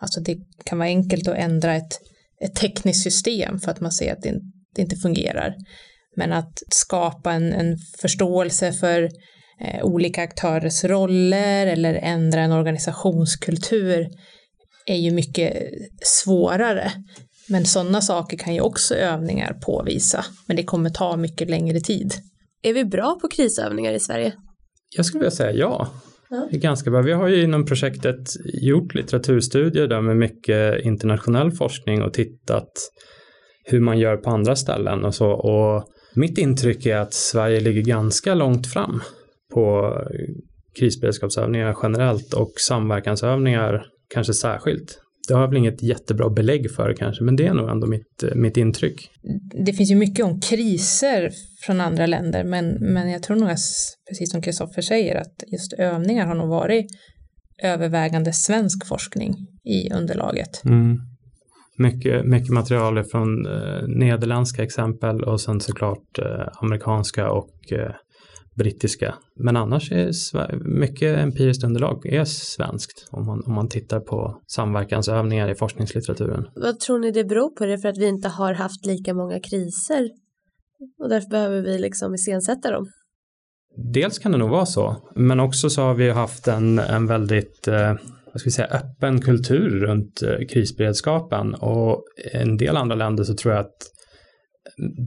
Alltså 0.00 0.20
det 0.20 0.37
kan 0.64 0.78
vara 0.78 0.88
enkelt 0.88 1.28
att 1.28 1.37
ändra 1.37 1.75
ett, 1.75 2.00
ett 2.44 2.54
tekniskt 2.54 3.02
system 3.02 3.58
för 3.58 3.70
att 3.70 3.80
man 3.80 3.92
ser 3.92 4.12
att 4.12 4.23
det, 4.23 4.40
det 4.75 4.82
inte 4.82 4.96
fungerar. 4.96 5.54
Men 6.16 6.33
att 6.33 6.62
skapa 6.68 7.33
en, 7.33 7.52
en 7.52 7.76
förståelse 8.00 8.73
för 8.73 9.02
eh, 9.61 9.85
olika 9.85 10.23
aktörers 10.23 10.85
roller 10.85 11.66
eller 11.66 11.94
ändra 11.94 12.40
en 12.40 12.52
organisationskultur 12.52 14.09
är 14.87 14.97
ju 14.97 15.11
mycket 15.11 15.71
svårare. 16.00 16.92
Men 17.49 17.64
sådana 17.64 18.00
saker 18.00 18.37
kan 18.37 18.54
ju 18.54 18.61
också 18.61 18.94
övningar 18.94 19.52
påvisa, 19.66 20.25
men 20.47 20.56
det 20.56 20.64
kommer 20.64 20.90
ta 20.90 21.16
mycket 21.16 21.50
längre 21.50 21.80
tid. 21.80 22.14
Är 22.62 22.73
vi 22.73 22.85
bra 22.85 23.18
på 23.23 23.28
krisövningar 23.28 23.92
i 23.92 24.00
Sverige? 24.00 24.33
Jag 24.97 25.06
skulle 25.06 25.21
vilja 25.21 25.30
säga 25.30 25.52
ja. 25.52 25.88
ja. 26.30 26.49
Det 26.50 26.56
är 26.56 26.61
ganska 26.61 26.90
bra. 26.90 27.02
Vi 27.02 27.12
har 27.12 27.28
ju 27.28 27.42
inom 27.42 27.66
projektet 27.66 28.28
gjort 28.62 28.94
litteraturstudier 28.94 29.87
där 29.87 30.00
med 30.00 30.16
mycket 30.16 30.85
internationell 30.85 31.52
forskning 31.52 32.02
och 32.02 32.14
tittat 32.14 32.73
hur 33.64 33.80
man 33.80 33.99
gör 33.99 34.16
på 34.16 34.30
andra 34.30 34.56
ställen 34.56 35.04
och 35.04 35.14
så. 35.14 35.30
Och 35.30 35.85
mitt 36.16 36.38
intryck 36.38 36.87
är 36.87 36.97
att 36.97 37.14
Sverige 37.14 37.61
ligger 37.61 37.83
ganska 37.83 38.35
långt 38.35 38.66
fram 38.66 39.02
på 39.54 39.94
krisberedskapsövningar 40.78 41.76
generellt 41.83 42.33
och 42.33 42.52
samverkansövningar 42.56 43.87
kanske 44.14 44.35
särskilt. 44.35 45.00
Det 45.28 45.35
har 45.35 45.40
jag 45.40 45.49
väl 45.49 45.56
inget 45.59 45.83
jättebra 45.83 46.30
belägg 46.30 46.71
för 46.71 46.94
kanske, 46.94 47.25
men 47.25 47.37
det 47.37 47.47
är 47.47 47.54
nog 47.54 47.71
ändå 47.71 47.87
mitt, 47.87 48.25
mitt 48.35 48.56
intryck. 48.56 49.11
Det 49.66 49.73
finns 49.73 49.90
ju 49.90 49.97
mycket 49.97 50.25
om 50.25 50.40
kriser 50.40 51.30
från 51.66 51.80
andra 51.80 52.06
länder, 52.06 52.44
men, 52.44 52.66
men 52.80 53.11
jag 53.11 53.23
tror 53.23 53.37
nog, 53.37 53.50
att, 53.50 53.59
precis 54.09 54.30
som 54.30 54.42
Kristoffer 54.42 54.83
säger, 54.83 55.16
att 55.16 55.44
just 55.52 55.73
övningar 55.73 56.26
har 56.26 56.35
nog 56.35 56.49
varit 56.49 56.87
övervägande 57.62 58.33
svensk 58.33 58.87
forskning 58.87 59.35
i 59.64 59.92
underlaget. 59.92 60.64
Mm. 60.64 60.99
Mycket, 61.78 62.26
mycket 62.26 62.50
material 62.50 63.04
från 63.04 63.47
eh, 63.47 63.88
nederländska 63.88 64.62
exempel 64.62 65.25
och 65.25 65.40
sen 65.40 65.61
såklart 65.61 66.19
eh, 66.19 66.49
amerikanska 66.61 67.31
och 67.31 67.73
eh, 67.73 67.95
brittiska. 68.57 69.14
Men 69.37 69.57
annars 69.57 69.93
är 69.93 70.11
mycket 70.81 71.19
empiriskt 71.19 71.64
underlag 71.64 72.07
är 72.07 72.25
svenskt 72.25 73.09
om 73.11 73.26
man, 73.26 73.43
om 73.47 73.54
man 73.54 73.69
tittar 73.69 74.00
på 74.00 74.43
samverkansövningar 74.47 75.50
i 75.50 75.54
forskningslitteraturen. 75.54 76.47
Vad 76.54 76.81
tror 76.81 76.99
ni 76.99 77.11
det 77.11 77.25
beror 77.25 77.50
på? 77.50 77.66
Det 77.66 77.78
för 77.78 77.88
att 77.88 77.99
vi 77.99 78.09
inte 78.09 78.28
har 78.28 78.54
haft 78.54 78.87
lika 78.87 79.14
många 79.14 79.40
kriser 79.40 80.11
och 81.02 81.09
därför 81.09 81.31
behöver 81.31 81.62
vi 81.62 81.78
liksom 81.78 82.14
iscensätta 82.14 82.71
dem? 82.71 82.87
Dels 83.93 84.19
kan 84.19 84.33
det 84.33 84.38
nog 84.38 84.50
vara 84.50 84.66
så, 84.66 84.97
men 85.14 85.40
också 85.40 85.71
så 85.71 85.83
har 85.83 85.95
vi 85.95 86.11
haft 86.11 86.49
en, 86.49 86.78
en 86.78 87.07
väldigt 87.07 87.69
eh, 87.69 87.95
vad 88.35 88.41
ska 88.41 88.49
vi 88.49 88.53
säga, 88.53 88.69
öppen 88.69 89.21
kultur 89.21 89.71
runt 89.71 90.23
eh, 90.23 90.47
krisberedskapen 90.53 91.55
och 91.55 92.05
en 92.33 92.57
del 92.57 92.76
andra 92.76 92.95
länder 92.95 93.25
så 93.25 93.35
tror 93.35 93.55
jag 93.55 93.61
att 93.61 93.91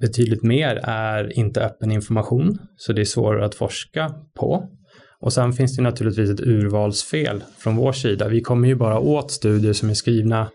betydligt 0.01 0.43
mer 0.43 0.75
är 0.83 1.39
inte 1.39 1.61
öppen 1.61 1.91
information, 1.91 2.57
så 2.75 2.93
det 2.93 3.01
är 3.01 3.05
svårare 3.05 3.45
att 3.45 3.55
forska 3.55 4.13
på. 4.39 4.69
Och 5.19 5.33
sen 5.33 5.53
finns 5.53 5.75
det 5.75 5.83
naturligtvis 5.83 6.29
ett 6.29 6.47
urvalsfel 6.47 7.43
från 7.57 7.75
vår 7.75 7.91
sida. 7.91 8.27
Vi 8.27 8.41
kommer 8.41 8.67
ju 8.67 8.75
bara 8.75 8.99
åt 8.99 9.31
studier 9.31 9.73
som 9.73 9.89
är 9.89 9.93
skrivna 9.93 10.49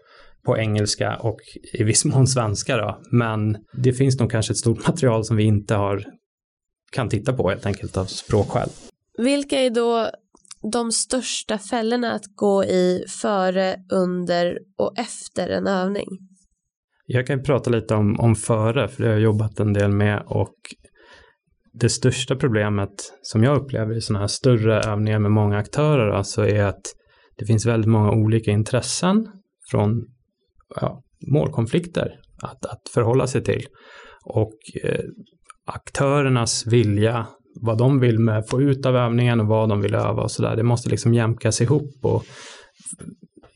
på 0.47 0.59
engelska 0.59 1.17
och 1.17 1.41
i 1.73 1.83
viss 1.83 2.05
mån 2.05 2.27
svenska 2.27 2.77
då, 2.77 3.01
men 3.11 3.57
det 3.73 3.93
finns 3.93 4.21
nog 4.21 4.31
kanske 4.31 4.53
ett 4.53 4.59
stort 4.59 4.87
material 4.89 5.25
som 5.25 5.37
vi 5.37 5.45
inte 5.45 5.75
har 5.75 6.05
kan 6.93 7.09
titta 7.09 7.33
på 7.33 7.49
helt 7.49 7.67
enkelt 7.67 7.97
av 7.97 8.05
språkskäl. 8.05 8.69
Vilka 9.19 9.61
är 9.61 9.71
då 9.71 10.11
de 10.73 10.93
största 10.93 11.59
fällorna 11.59 12.13
att 12.13 12.27
gå 12.35 12.65
i 12.65 13.05
före, 13.09 13.77
under 13.93 14.59
och 14.79 14.99
efter 14.99 15.49
en 15.49 15.67
övning? 15.67 16.07
Jag 17.07 17.27
kan 17.27 17.43
prata 17.43 17.71
lite 17.71 17.95
om, 17.95 18.21
om 18.21 18.35
före, 18.35 18.89
för 18.89 19.03
det 19.03 19.09
har 19.09 19.15
jag 19.15 19.23
jobbat 19.23 19.61
en 19.61 19.73
del 19.73 19.93
med 19.93 20.23
och 20.27 20.55
det 21.73 21.89
största 21.89 22.37
problemet 22.37 23.13
som 23.23 23.45
jag 23.45 23.57
upplever 23.57 23.97
i 23.97 24.01
sådana 24.01 24.21
här 24.21 24.27
större 24.27 24.81
övningar 24.81 25.19
med 25.19 25.31
många 25.31 25.59
aktörer 25.59 26.11
alltså 26.11 26.47
är 26.47 26.65
att 26.65 26.95
det 27.39 27.47
finns 27.47 27.67
väldigt 27.67 27.91
många 27.91 28.11
olika 28.11 28.51
intressen 28.51 29.29
från 29.71 30.07
ja, 30.81 31.03
målkonflikter 31.33 32.21
att, 32.43 32.67
att 32.67 32.89
förhålla 32.95 33.27
sig 33.27 33.45
till. 33.45 33.67
Och 34.25 34.59
eh, 34.85 35.05
aktörernas 35.65 36.67
vilja, 36.67 37.27
vad 37.61 37.79
de 37.79 38.01
vill 38.01 38.19
med 38.19 38.49
få 38.49 38.63
ut 38.63 38.87
av 38.87 38.97
övningen 38.97 39.41
och 39.41 39.47
vad 39.47 39.69
de 39.69 39.81
vill 39.81 39.95
öva 39.95 40.23
och 40.23 40.31
sådär, 40.31 40.57
det 40.57 40.63
måste 40.63 40.91
liksom 40.91 41.15
jämkas 41.15 41.61
ihop 41.61 41.99
och 42.03 42.25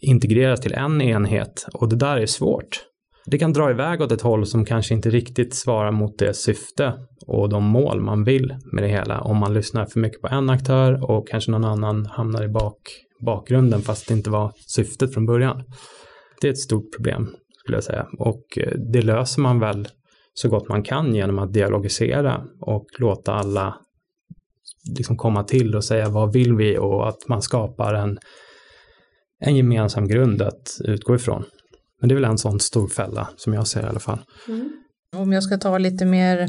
integreras 0.01 0.61
till 0.61 0.73
en 0.73 1.03
enhet. 1.03 1.67
Och 1.75 1.89
det 1.89 1.97
där 1.97 2.17
är 2.17 2.27
svårt. 2.27 2.81
Det 3.27 3.39
kan 3.39 3.53
dra 3.53 3.71
iväg 3.71 4.01
åt 4.01 4.13
ett 4.13 4.21
håll 4.21 4.47
som 4.47 4.65
kanske 4.65 4.95
inte 4.95 5.11
riktigt 5.11 5.55
svarar 5.55 5.91
mot 5.91 6.19
det 6.19 6.35
syfte 6.35 6.93
och 7.27 7.49
de 7.49 7.65
mål 7.65 8.01
man 8.01 8.25
vill 8.25 8.57
med 8.73 8.85
det 8.85 8.89
hela. 8.89 9.21
Om 9.21 9.37
man 9.37 9.55
lyssnar 9.55 9.87
för 9.87 10.01
mycket 10.01 10.21
på 10.21 10.29
en 10.29 10.51
aktör 10.51 11.11
och 11.11 11.29
kanske 11.29 11.51
någon 11.51 11.65
annan 11.65 12.07
hamnar 12.07 12.45
i 12.45 12.49
bak, 12.49 12.79
bakgrunden 13.25 13.81
fast 13.81 14.09
det 14.09 14.15
inte 14.15 14.31
var 14.31 14.53
syftet 14.67 15.15
från 15.15 15.27
början. 15.27 15.65
Det 16.41 16.49
är 16.49 16.53
ett 16.53 16.59
stort 16.59 16.97
problem 16.97 17.29
skulle 17.59 17.77
jag 17.77 17.85
säga. 17.85 18.07
Och 18.19 18.59
eh, 18.59 18.73
det 18.93 19.03
löser 19.03 19.41
man 19.43 19.61
väl 19.61 19.89
så 20.35 20.49
gott 20.49 20.69
man 20.69 20.83
kan 20.83 21.15
genom 21.15 21.39
att 21.39 21.53
dialogisera 21.53 22.45
och 22.61 22.87
låta 22.99 23.33
alla 23.33 23.75
liksom 24.99 25.17
komma 25.17 25.45
till 25.45 25.75
och 25.75 25.85
säga 25.85 26.09
vad 26.09 26.33
vill 26.33 26.57
vi 26.57 26.79
och 26.79 27.09
att 27.09 27.29
man 27.29 27.43
skapar 27.43 27.95
en, 27.95 28.19
en 29.41 29.57
gemensam 29.57 30.09
grund 30.09 30.43
att 30.43 30.77
utgå 30.85 31.15
ifrån. 31.15 31.45
Men 32.01 32.09
det 32.09 32.13
är 32.13 32.17
väl 32.17 32.31
en 32.31 32.39
sån 32.39 32.61
stor 32.61 32.89
fälla 32.89 33.29
som 33.37 33.55
jag 33.55 33.67
ser 33.67 33.83
i 33.83 33.87
alla 33.87 34.01
fall. 34.01 34.19
Mm. 34.49 34.71
Om 35.17 35.33
jag 35.33 35.43
ska 35.43 35.59
ta 35.59 35.79
lite 35.79 36.05
mer 36.05 36.49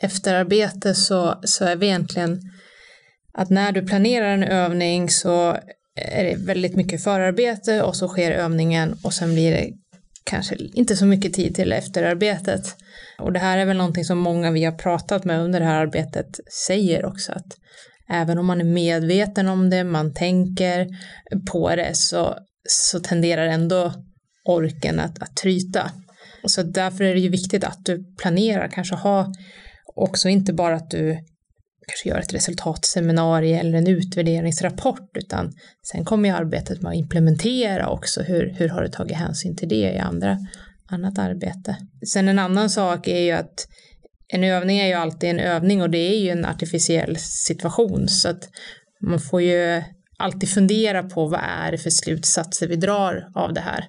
efterarbete 0.00 0.94
så, 0.94 1.40
så 1.44 1.64
är 1.64 1.76
vi 1.76 1.86
egentligen 1.86 2.40
att 3.32 3.50
när 3.50 3.72
du 3.72 3.86
planerar 3.86 4.34
en 4.34 4.42
övning 4.42 5.10
så 5.10 5.56
är 5.96 6.24
det 6.24 6.36
väldigt 6.46 6.76
mycket 6.76 7.04
förarbete 7.04 7.82
och 7.82 7.96
så 7.96 8.08
sker 8.08 8.32
övningen 8.32 8.96
och 9.04 9.14
sen 9.14 9.32
blir 9.32 9.50
det 9.50 9.70
kanske 10.24 10.56
inte 10.74 10.96
så 10.96 11.06
mycket 11.06 11.34
tid 11.34 11.54
till 11.54 11.72
efterarbetet. 11.72 12.76
Och 13.18 13.32
det 13.32 13.38
här 13.38 13.58
är 13.58 13.64
väl 13.64 13.76
någonting 13.76 14.04
som 14.04 14.18
många 14.18 14.50
vi 14.50 14.64
har 14.64 14.72
pratat 14.72 15.24
med 15.24 15.40
under 15.40 15.60
det 15.60 15.66
här 15.66 15.80
arbetet 15.80 16.40
säger 16.66 17.04
också 17.04 17.32
att 17.32 17.56
även 18.10 18.38
om 18.38 18.46
man 18.46 18.60
är 18.60 18.64
medveten 18.64 19.48
om 19.48 19.70
det, 19.70 19.84
man 19.84 20.14
tänker 20.14 20.86
på 21.52 21.76
det 21.76 21.94
så, 21.94 22.36
så 22.68 23.00
tenderar 23.00 23.46
ändå 23.46 23.92
orken 24.44 25.00
att, 25.00 25.22
att 25.22 25.36
tryta. 25.36 25.90
Så 26.44 26.62
därför 26.62 27.04
är 27.04 27.14
det 27.14 27.20
ju 27.20 27.28
viktigt 27.28 27.64
att 27.64 27.84
du 27.84 28.04
planerar, 28.16 28.68
kanske 28.68 28.94
ha 28.94 29.32
också 29.96 30.28
inte 30.28 30.52
bara 30.52 30.76
att 30.76 30.90
du 30.90 31.18
kanske 31.86 32.08
gör 32.08 32.18
ett 32.18 32.34
resultatseminarium 32.34 33.58
eller 33.58 33.78
en 33.78 33.86
utvärderingsrapport, 33.86 35.16
utan 35.16 35.52
sen 35.92 36.04
kommer 36.04 36.28
ju 36.28 36.34
arbetet 36.34 36.82
med 36.82 36.90
att 36.90 36.96
implementera 36.96 37.88
också. 37.88 38.22
Hur, 38.22 38.54
hur 38.58 38.68
har 38.68 38.82
du 38.82 38.88
tagit 38.88 39.16
hänsyn 39.16 39.56
till 39.56 39.68
det 39.68 39.94
i 39.94 39.98
andra, 39.98 40.38
annat 40.86 41.18
arbete? 41.18 41.76
Sen 42.06 42.28
en 42.28 42.38
annan 42.38 42.70
sak 42.70 43.08
är 43.08 43.20
ju 43.20 43.30
att 43.30 43.66
en 44.32 44.44
övning 44.44 44.78
är 44.78 44.86
ju 44.86 44.94
alltid 44.94 45.30
en 45.30 45.40
övning 45.40 45.82
och 45.82 45.90
det 45.90 45.98
är 45.98 46.18
ju 46.18 46.30
en 46.30 46.44
artificiell 46.44 47.16
situation 47.18 48.08
så 48.08 48.28
att 48.28 48.48
man 49.00 49.20
får 49.20 49.42
ju 49.42 49.82
alltid 50.18 50.48
fundera 50.48 51.02
på 51.02 51.26
vad 51.26 51.40
är 51.40 51.72
det 51.72 51.78
för 51.78 51.90
slutsatser 51.90 52.68
vi 52.68 52.76
drar 52.76 53.28
av 53.34 53.52
det 53.52 53.60
här. 53.60 53.86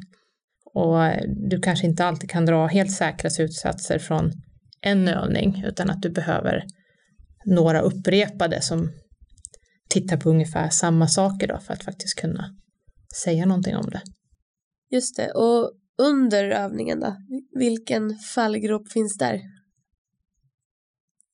Och 0.74 1.28
du 1.50 1.60
kanske 1.60 1.88
inte 1.88 2.06
alltid 2.06 2.30
kan 2.30 2.46
dra 2.46 2.68
helt 2.68 2.92
säkra 2.92 3.30
slutsatser 3.30 4.00
från 4.00 4.32
en 4.82 5.08
övning 5.08 5.64
utan 5.68 5.90
att 5.90 6.02
du 6.02 6.10
behöver 6.10 6.64
några 7.46 7.82
upprepade 7.82 8.62
som 8.62 8.92
tittar 9.90 10.18
på 10.18 10.30
ungefär 10.30 10.70
samma 10.70 11.08
saker 11.08 11.48
då 11.48 11.60
för 11.60 11.74
att 11.74 11.84
faktiskt 11.84 12.16
kunna 12.16 12.46
säga 13.24 13.46
någonting 13.46 13.76
om 13.76 13.90
det. 13.90 14.02
Just 14.92 15.18
det, 15.18 15.32
och 15.32 15.72
under 15.98 16.44
övningen 16.44 17.00
då? 17.00 17.16
Vilken 17.60 18.18
fallgrop 18.36 18.92
finns 18.92 19.18
där? 19.18 19.42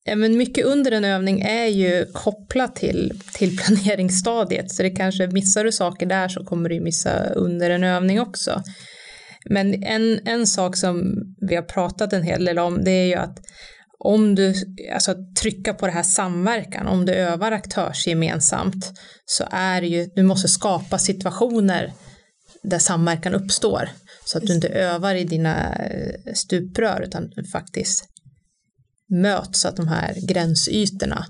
Ja, 0.04 0.16
men 0.16 0.38
mycket 0.38 0.66
under 0.66 0.92
en 0.92 1.06
övning 1.06 1.42
är 1.42 1.66
ju 1.66 2.06
kopplat 2.14 2.76
till, 2.76 3.22
till 3.34 3.58
planeringsstadiet 3.66 4.72
så 4.72 4.84
det 4.84 4.90
kanske 4.90 5.28
missar 5.28 5.64
du 5.64 5.72
saker 5.72 6.06
där 6.06 6.28
så 6.28 6.46
kommer 6.46 6.70
du 6.70 6.80
missa 6.80 7.30
under 7.30 7.70
en 7.70 7.84
övning 7.84 8.22
också. 8.22 8.62
Men 9.50 9.84
en, 9.84 10.28
en 10.28 10.48
sak 10.48 10.76
som 10.76 11.14
vi 11.50 11.56
har 11.56 11.64
pratat 11.64 12.14
en 12.14 12.24
hel 12.24 12.46
del 12.46 12.60
om 12.60 12.84
det 12.84 12.92
är 12.92 13.06
ju 13.06 13.16
att 13.16 13.40
om 14.00 14.36
du, 14.36 14.54
alltså 14.94 15.16
trycka 15.42 15.74
på 15.74 15.86
det 15.86 15.92
här 15.92 16.04
samverkan, 16.04 16.88
om 16.88 17.06
du 17.06 17.13
övar 17.13 17.51
aktörsgemensamt 17.51 19.00
så 19.25 19.44
är 19.51 19.82
det 19.82 19.88
ju, 19.88 20.10
du 20.16 20.24
måste 20.24 20.48
skapa 20.48 20.98
situationer 20.98 21.94
där 22.63 22.80
samverkan 22.80 23.34
uppstår. 23.34 23.89
Så 24.25 24.38
att 24.38 24.48
du 24.48 24.54
inte 24.54 24.68
övar 24.68 25.16
i 25.16 25.24
dina 25.24 25.75
eh, 25.75 26.34
stuprör 26.34 27.01
utan 27.01 27.32
faktiskt 27.51 28.06
möts 29.10 29.62
så 29.62 29.68
att 29.68 29.75
de 29.75 29.88
här 29.88 30.27
gränsytorna 30.27 31.25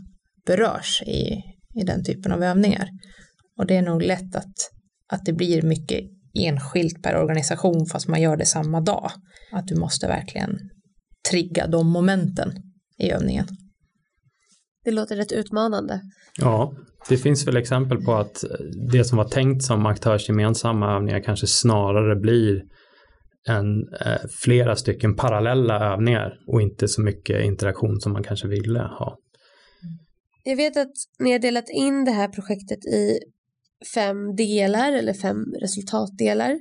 berörs 0.46 1.02
i, 1.02 1.44
i 1.76 1.84
den 1.86 2.04
typen 2.04 2.32
av 2.32 2.44
övningar. 2.44 2.90
Och 3.58 3.68
det 3.68 3.76
är 3.78 3.82
nog 3.82 4.02
lätt 4.02 4.36
att, 4.36 4.72
att 5.14 5.26
det 5.26 5.34
blir 5.34 5.62
mycket 5.62 6.00
enskilt 6.34 7.04
per 7.04 7.16
organisation 7.16 7.86
fast 7.86 8.08
man 8.08 8.22
gör 8.22 8.38
det 8.38 8.46
samma 8.46 8.82
dag. 8.82 9.12
Att 9.52 9.68
du 9.68 9.76
måste 9.76 10.08
verkligen 10.08 10.60
trigga 11.32 11.68
de 11.68 11.92
momenten 11.92 12.52
i 12.98 13.12
övningen. 13.12 13.46
Det 14.86 14.92
låter 14.92 15.16
rätt 15.16 15.32
utmanande. 15.32 16.02
Ja, 16.38 16.74
det 17.10 17.18
finns 17.18 17.48
väl 17.48 17.58
exempel 17.58 17.98
på 18.02 18.14
att 18.14 18.44
det 18.92 19.04
som 19.04 19.18
var 19.18 19.26
tänkt 19.26 19.64
som 19.64 19.86
aktörsgemensamma 19.86 20.96
övningar 20.96 21.24
kanske 21.24 21.48
snarare 21.48 22.16
blir 22.16 22.62
en, 23.48 23.88
eh, 24.06 24.28
flera 24.44 24.76
stycken 24.76 25.16
parallella 25.16 25.94
övningar 25.94 26.34
och 26.48 26.62
inte 26.62 26.88
så 26.88 27.02
mycket 27.02 27.46
interaktion 27.46 28.00
som 28.00 28.14
man 28.14 28.24
kanske 28.24 28.48
ville 28.48 28.80
ha. 28.80 29.18
Jag 30.44 30.56
vet 30.56 30.78
att 30.78 30.94
ni 31.20 31.32
har 31.32 31.40
delat 31.40 31.70
in 31.70 32.06
det 32.06 32.12
här 32.12 32.28
projektet 32.28 32.86
i 32.86 33.20
fem 33.94 34.36
delar 34.36 34.92
eller 34.94 35.14
fem 35.14 35.38
resultatdelar. 35.62 36.60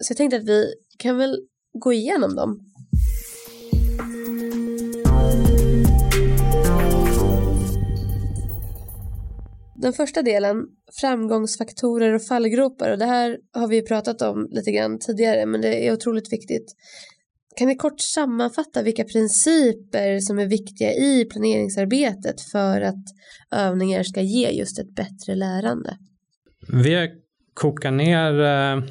Så 0.00 0.10
jag 0.10 0.16
tänkte 0.16 0.36
att 0.36 0.48
vi 0.48 0.74
kan 0.98 1.16
väl 1.16 1.36
gå 1.72 1.92
igenom 1.92 2.34
dem. 2.36 2.71
Den 9.82 9.92
första 9.92 10.22
delen, 10.22 10.66
framgångsfaktorer 11.00 12.14
och 12.14 12.22
fallgropar 12.22 12.90
och 12.90 12.98
det 12.98 13.04
här 13.04 13.38
har 13.52 13.68
vi 13.68 13.82
pratat 13.82 14.22
om 14.22 14.48
lite 14.50 14.72
grann 14.72 14.98
tidigare 14.98 15.46
men 15.46 15.60
det 15.60 15.86
är 15.86 15.92
otroligt 15.92 16.32
viktigt. 16.32 16.74
Kan 17.56 17.68
ni 17.68 17.76
kort 17.76 18.00
sammanfatta 18.00 18.82
vilka 18.82 19.04
principer 19.04 20.20
som 20.20 20.38
är 20.38 20.46
viktiga 20.46 20.92
i 20.92 21.24
planeringsarbetet 21.24 22.40
för 22.40 22.80
att 22.80 23.04
övningar 23.50 24.02
ska 24.02 24.20
ge 24.20 24.50
just 24.50 24.78
ett 24.78 24.94
bättre 24.94 25.34
lärande? 25.34 25.96
Vi 26.72 27.10
kokar 27.54 27.90
ner 27.90 28.40
eh, 28.40 28.82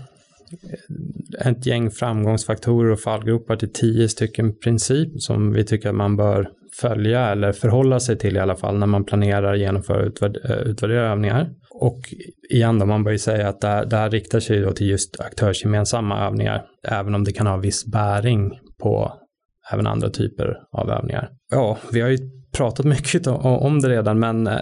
ett 1.48 1.66
gäng 1.66 1.92
framgångsfaktorer 1.92 2.92
och 2.92 3.00
fallgropar 3.00 3.56
till 3.56 3.74
tio 3.74 4.10
stycken 4.10 4.56
princip 4.56 5.22
som 5.22 5.54
vi 5.54 5.66
tycker 5.66 5.90
att 5.90 5.96
man 5.96 6.18
bör 6.18 6.50
följa 6.76 7.30
eller 7.32 7.52
förhålla 7.52 8.00
sig 8.00 8.18
till 8.18 8.36
i 8.36 8.40
alla 8.40 8.56
fall 8.56 8.78
när 8.78 8.88
man 8.88 9.06
planerar, 9.06 9.56
genomföra 9.56 9.98
och 9.98 10.04
eh, 10.04 10.08
utvärderar 10.08 10.64
utvärdera 10.64 11.12
övningar. 11.12 11.50
Och 11.70 12.00
igen 12.50 12.80
då, 12.80 12.86
man 12.86 13.04
bör 13.04 13.12
ju 13.12 13.18
säga 13.18 13.50
att 13.50 13.62
det 13.62 13.68
här, 13.68 13.86
det 13.86 13.96
här 13.96 14.10
riktar 14.10 14.40
sig 14.40 14.60
då 14.62 14.72
till 14.72 14.90
just 14.90 15.20
aktörsgemensamma 15.20 16.28
övningar, 16.28 16.66
även 16.88 17.16
om 17.16 17.24
det 17.24 17.32
kan 17.32 17.48
ha 17.48 17.58
viss 17.58 17.86
bäring 17.86 18.52
på 18.82 19.14
även 19.74 19.88
andra 19.88 20.10
typer 20.10 20.56
av 20.72 20.90
övningar. 20.90 21.30
Ja, 21.52 21.78
vi 21.92 22.02
har 22.02 22.10
ju 22.10 22.18
pratat 22.58 22.86
mycket 22.86 23.28
om 23.28 23.82
det 23.82 23.90
redan, 23.90 24.20
men 24.20 24.48
eh, 24.48 24.54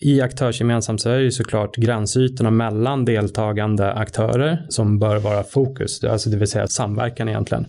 i 0.00 0.20
aktörsgemensamt 0.20 1.00
så 1.00 1.10
är 1.10 1.16
det 1.16 1.22
ju 1.22 1.30
såklart 1.30 1.76
gränsytorna 1.76 2.50
mellan 2.50 3.04
deltagande 3.04 3.92
aktörer 3.92 4.66
som 4.68 4.98
bör 4.98 5.18
vara 5.18 5.42
fokus, 5.42 6.04
alltså 6.04 6.30
det 6.30 6.36
vill 6.36 6.48
säga 6.48 6.66
samverkan 6.66 7.28
egentligen. 7.28 7.66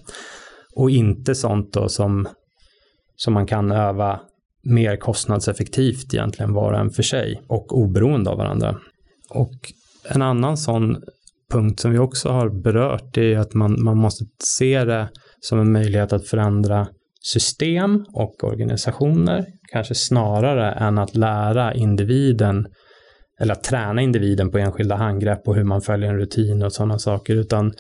Och 0.76 0.90
inte 0.90 1.36
sånt 1.36 1.74
då 1.74 1.90
som, 1.90 2.28
som 3.20 3.34
man 3.34 3.48
kan 3.48 3.72
öva 3.72 4.20
mer 4.64 4.96
kostnadseffektivt 4.96 6.14
egentligen 6.14 6.54
var 6.54 6.74
och 6.74 6.80
en 6.80 6.90
för 6.90 7.04
sig 7.04 7.42
och 7.48 7.78
oberoende 7.78 8.30
av 8.30 8.38
varandra. 8.38 8.78
Och 9.30 9.54
en 10.10 10.22
annan 10.22 10.58
sån 10.58 10.98
punkt 11.52 11.80
som 11.80 11.92
vi 11.92 11.98
också 11.98 12.30
har 12.30 12.50
berört 12.64 13.18
är 13.18 13.38
att 13.38 13.54
man, 13.54 13.84
man 13.84 13.98
måste 13.98 14.26
se 14.44 14.84
det 14.84 15.10
som 15.42 15.60
en 15.60 15.72
möjlighet 15.72 16.14
att 16.14 16.28
förändra 16.28 16.88
system 17.22 18.06
och 18.14 18.44
organisationer, 18.44 19.46
kanske 19.72 19.96
snarare 19.96 20.72
än 20.72 20.98
att 20.98 21.16
lära 21.16 21.74
individen 21.74 22.68
eller 23.40 23.54
att 23.54 23.64
träna 23.64 24.02
individen 24.02 24.52
på 24.52 24.58
enskilda 24.58 24.96
handgrepp 24.96 25.48
och 25.48 25.56
hur 25.56 25.64
man 25.64 25.82
följer 25.82 26.10
en 26.10 26.18
rutin 26.18 26.64
och 26.64 26.74
sådana 26.74 27.00
saker, 27.00 27.36
utan 27.36 27.74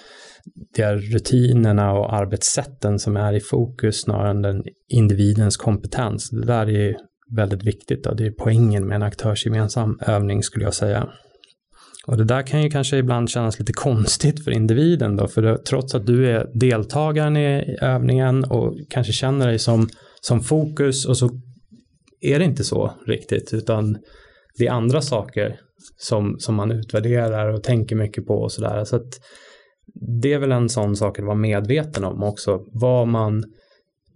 det 0.75 0.82
är 0.82 0.95
rutinerna 0.95 1.91
och 1.91 2.13
arbetssätten 2.13 2.99
som 2.99 3.17
är 3.17 3.34
i 3.34 3.39
fokus 3.39 4.02
snarare 4.02 4.30
än 4.30 4.41
den 4.41 4.63
individens 4.88 5.58
kompetens. 5.58 6.30
Det 6.30 6.45
där 6.45 6.69
är 6.69 6.95
väldigt 7.36 7.63
viktigt. 7.63 8.04
Då. 8.04 8.13
Det 8.13 8.25
är 8.25 8.32
poängen 8.32 8.88
med 8.88 8.95
en 8.95 9.04
aktörsgemensam 9.04 9.99
övning 10.02 10.43
skulle 10.43 10.65
jag 10.65 10.73
säga. 10.73 11.10
Och 12.08 12.17
det 12.17 12.23
där 12.23 12.41
kan 12.41 12.63
ju 12.63 12.69
kanske 12.69 12.97
ibland 12.97 13.30
kännas 13.30 13.60
lite 13.60 13.73
konstigt 13.73 14.43
för 14.43 14.52
individen 14.52 15.15
då, 15.15 15.28
för 15.28 15.41
det, 15.41 15.58
trots 15.58 15.95
att 15.95 16.06
du 16.06 16.30
är 16.30 16.47
deltagaren 16.54 17.38
i 17.38 17.78
övningen 17.82 18.43
och 18.43 18.75
kanske 18.89 19.13
känner 19.13 19.47
dig 19.47 19.60
som, 19.60 19.89
som 20.21 20.41
fokus 20.41 21.06
och 21.06 21.17
så 21.17 21.30
är 22.21 22.39
det 22.39 22.45
inte 22.45 22.63
så 22.63 22.93
riktigt, 23.08 23.54
utan 23.54 23.97
det 24.58 24.67
är 24.67 24.71
andra 24.71 25.02
saker 25.02 25.60
som, 25.97 26.36
som 26.39 26.56
man 26.56 26.71
utvärderar 26.71 27.54
och 27.54 27.63
tänker 27.63 27.95
mycket 27.95 28.25
på 28.25 28.34
och 28.34 28.52
sådär. 28.52 28.84
Så 28.84 28.95
att 28.95 29.10
det 30.21 30.34
är 30.34 30.39
väl 30.39 30.52
en 30.52 30.69
sån 30.69 30.95
sak 30.95 31.19
att 31.19 31.25
vara 31.25 31.36
medveten 31.36 32.04
om 32.04 32.23
också, 32.23 32.65
vad 32.73 33.08
man 33.08 33.43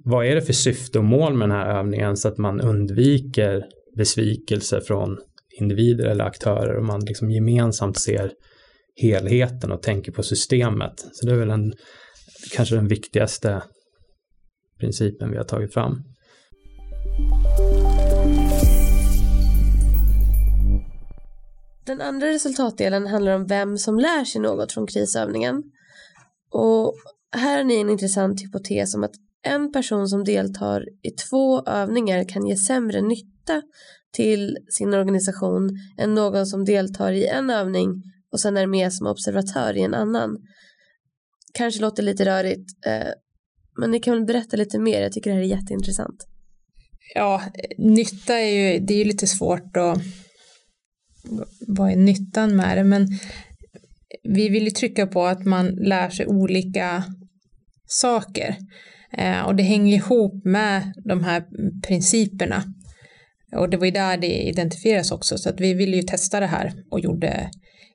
vad 0.06 0.26
är 0.26 0.36
det 0.36 0.42
för 0.42 0.54
syfte 0.54 1.00
och 1.00 1.06
mål 1.06 1.34
med 1.34 1.50
den 1.50 1.58
här 1.58 1.80
övningen 1.80 2.18
så 2.18 2.28
att 2.28 2.38
man 2.38 2.62
undviker 2.62 3.66
besvikelse 3.98 4.82
från 4.82 5.18
individer 5.60 6.06
eller 6.06 6.24
aktörer 6.26 6.78
och 6.78 6.86
man 6.86 7.06
liksom 7.06 7.32
gemensamt 7.32 8.00
ser 8.00 8.32
helheten 9.02 9.72
och 9.72 9.82
tänker 9.82 10.12
på 10.12 10.24
systemet. 10.24 10.94
Så 11.12 11.26
det 11.26 11.32
är 11.32 11.38
väl 11.38 11.50
en, 11.50 11.74
kanske 12.56 12.76
den 12.76 12.88
viktigaste 12.88 13.64
principen 14.80 15.32
vi 15.32 15.38
har 15.38 15.44
tagit 15.44 15.74
fram. 15.74 16.04
Den 21.86 22.02
andra 22.02 22.28
resultatdelen 22.28 23.08
handlar 23.08 23.36
om 23.36 23.48
vem 23.48 23.78
som 23.78 24.00
lär 24.00 24.26
sig 24.26 24.42
något 24.42 24.72
från 24.72 24.88
krisövningen. 24.88 25.64
Och 26.52 26.94
här 27.36 27.58
har 27.58 27.64
ni 27.64 27.82
en 27.82 27.90
intressant 27.90 28.42
hypotes 28.42 28.96
om 28.96 29.04
att 29.04 29.14
en 29.46 29.72
person 29.72 30.08
som 30.08 30.24
deltar 30.24 30.86
i 31.02 31.12
två 31.12 31.64
övningar 31.66 32.30
kan 32.30 32.46
ge 32.46 32.56
sämre 32.56 33.02
nytta 33.02 33.62
till 34.12 34.58
sin 34.70 34.94
organisation 34.94 35.70
än 35.98 36.14
någon 36.14 36.46
som 36.46 36.66
deltar 36.66 37.12
i 37.12 37.28
en 37.28 37.50
övning 37.50 38.04
och 38.32 38.40
sen 38.40 38.58
är 38.58 38.68
med 38.68 38.94
som 38.94 39.08
observatör 39.08 39.78
i 39.78 39.82
en 39.82 39.94
annan. 39.94 40.38
Kanske 41.54 41.82
låter 41.82 42.04
lite 42.04 42.26
rörigt, 42.26 42.86
eh, 42.86 43.10
men 43.80 43.92
ni 43.92 44.00
kan 44.00 44.14
väl 44.14 44.26
berätta 44.26 44.58
lite 44.58 44.80
mer, 44.80 45.02
jag 45.02 45.12
tycker 45.12 45.30
det 45.30 45.36
här 45.36 45.44
är 45.44 45.48
jätteintressant. 45.48 46.28
Ja, 47.16 47.42
nytta 47.78 48.40
är 48.40 48.74
ju, 48.74 48.80
det 48.80 48.94
är 48.94 48.98
ju 48.98 49.04
lite 49.04 49.28
svårt 49.28 49.78
att, 49.78 49.98
vad 51.68 51.92
är 51.92 51.96
nyttan 51.96 52.56
med 52.56 52.78
det, 52.78 52.84
men 52.84 53.08
vi 54.24 54.50
vill 54.50 54.64
ju 54.64 54.70
trycka 54.70 55.08
på 55.08 55.26
att 55.26 55.46
man 55.46 55.68
lär 55.68 56.10
sig 56.10 56.28
olika 56.28 57.04
saker. 57.88 58.56
Eh, 59.18 59.42
och 59.42 59.56
det 59.56 59.64
hänger 59.64 59.96
ihop 59.96 60.46
med 60.46 60.94
de 61.06 61.24
här 61.24 61.44
principerna 61.88 62.64
och 63.56 63.70
det 63.70 63.78
var 63.78 63.86
ju 63.86 63.92
där 63.92 64.18
det 64.18 64.48
identifieras 64.48 65.12
också, 65.12 65.38
så 65.38 65.50
att 65.50 65.60
vi 65.60 65.74
ville 65.74 65.96
ju 65.96 66.04
testa 66.04 66.40
det 66.40 66.46
här 66.46 66.74
och 66.92 67.00
gjorde 67.00 67.52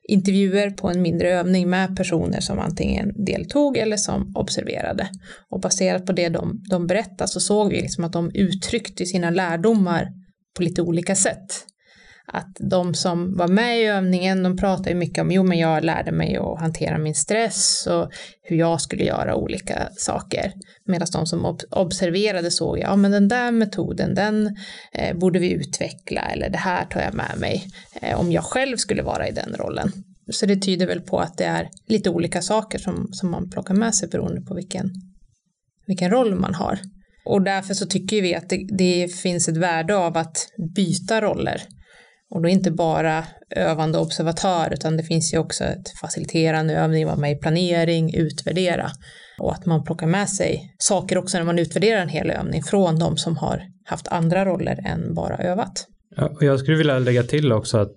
intervjuer 0.07 0.69
på 0.69 0.89
en 0.89 1.01
mindre 1.01 1.29
övning 1.29 1.69
med 1.69 1.95
personer 1.97 2.39
som 2.39 2.59
antingen 2.59 3.25
deltog 3.25 3.77
eller 3.77 3.97
som 3.97 4.31
observerade. 4.35 5.09
Och 5.49 5.59
baserat 5.59 6.05
på 6.05 6.11
det 6.11 6.29
de, 6.29 6.63
de 6.69 6.87
berättade 6.87 7.27
så 7.27 7.39
såg 7.39 7.69
vi 7.69 7.81
liksom 7.81 8.03
att 8.03 8.13
de 8.13 8.31
uttryckte 8.33 9.05
sina 9.05 9.29
lärdomar 9.29 10.07
på 10.57 10.63
lite 10.63 10.81
olika 10.81 11.15
sätt 11.15 11.65
att 12.33 12.57
de 12.59 12.93
som 12.93 13.37
var 13.37 13.47
med 13.47 13.79
i 13.79 13.85
övningen, 13.85 14.43
de 14.43 14.57
pratade 14.57 14.95
mycket 14.95 15.21
om, 15.21 15.31
jo 15.31 15.43
men 15.43 15.57
jag 15.57 15.83
lärde 15.83 16.11
mig 16.11 16.37
att 16.37 16.59
hantera 16.59 16.97
min 16.97 17.15
stress 17.15 17.87
och 17.87 18.11
hur 18.41 18.57
jag 18.57 18.81
skulle 18.81 19.03
göra 19.03 19.35
olika 19.35 19.89
saker. 19.97 20.53
Medan 20.85 21.07
de 21.13 21.25
som 21.25 21.45
ob 21.45 21.59
observerade 21.71 22.51
såg, 22.51 22.79
ja 22.79 22.95
men 22.95 23.11
den 23.11 23.27
där 23.27 23.51
metoden, 23.51 24.15
den 24.15 24.57
eh, 24.93 25.17
borde 25.17 25.39
vi 25.39 25.51
utveckla 25.51 26.21
eller 26.21 26.49
det 26.49 26.57
här 26.57 26.85
tar 26.85 27.01
jag 27.01 27.13
med 27.13 27.35
mig 27.37 27.67
eh, 28.01 28.19
om 28.19 28.31
jag 28.31 28.43
själv 28.43 28.77
skulle 28.77 29.03
vara 29.03 29.27
i 29.27 29.31
den 29.31 29.55
rollen. 29.55 29.91
Så 30.31 30.45
det 30.45 30.55
tyder 30.55 30.87
väl 30.87 31.01
på 31.01 31.19
att 31.19 31.37
det 31.37 31.45
är 31.45 31.69
lite 31.87 32.09
olika 32.09 32.41
saker 32.41 32.79
som, 32.79 33.09
som 33.11 33.31
man 33.31 33.49
plockar 33.49 33.73
med 33.73 33.95
sig 33.95 34.09
beroende 34.09 34.41
på 34.41 34.53
vilken, 34.53 34.91
vilken 35.85 36.11
roll 36.11 36.35
man 36.35 36.53
har. 36.53 36.79
Och 37.25 37.41
därför 37.41 37.73
så 37.73 37.85
tycker 37.85 38.21
vi 38.21 38.35
att 38.35 38.49
det, 38.49 38.67
det 38.77 39.15
finns 39.15 39.49
ett 39.49 39.57
värde 39.57 39.97
av 39.97 40.17
att 40.17 40.37
byta 40.75 41.21
roller 41.21 41.61
och 42.29 42.41
då 42.41 42.49
inte 42.49 42.71
bara 42.71 43.23
övande 43.55 43.97
observatör 43.97 44.73
utan 44.73 44.97
det 44.97 45.03
finns 45.03 45.33
ju 45.33 45.37
också 45.37 45.63
ett 45.63 45.99
faciliterande 46.01 46.73
övning, 46.73 47.05
vara 47.05 47.15
med 47.15 47.31
i 47.31 47.35
planering, 47.35 48.15
utvärdera. 48.15 48.89
och 49.39 49.53
att 49.53 49.65
man 49.65 49.83
plockar 49.83 50.07
med 50.07 50.29
sig 50.29 50.75
saker 50.77 51.17
också 51.17 51.37
när 51.37 51.45
man 51.45 51.59
utvärderar 51.59 52.01
en 52.01 52.09
hel 52.09 52.31
övning 52.31 52.63
från 52.63 52.99
de 52.99 53.17
som 53.17 53.37
har 53.37 53.61
haft 53.85 54.07
andra 54.07 54.45
roller 54.45 54.79
än 54.85 55.13
bara 55.13 55.37
övat. 55.37 55.87
Och 56.17 56.43
jag 56.43 56.59
skulle 56.59 56.77
vilja 56.77 56.99
lägga 56.99 57.23
till 57.23 57.51
också 57.51 57.77
att 57.77 57.95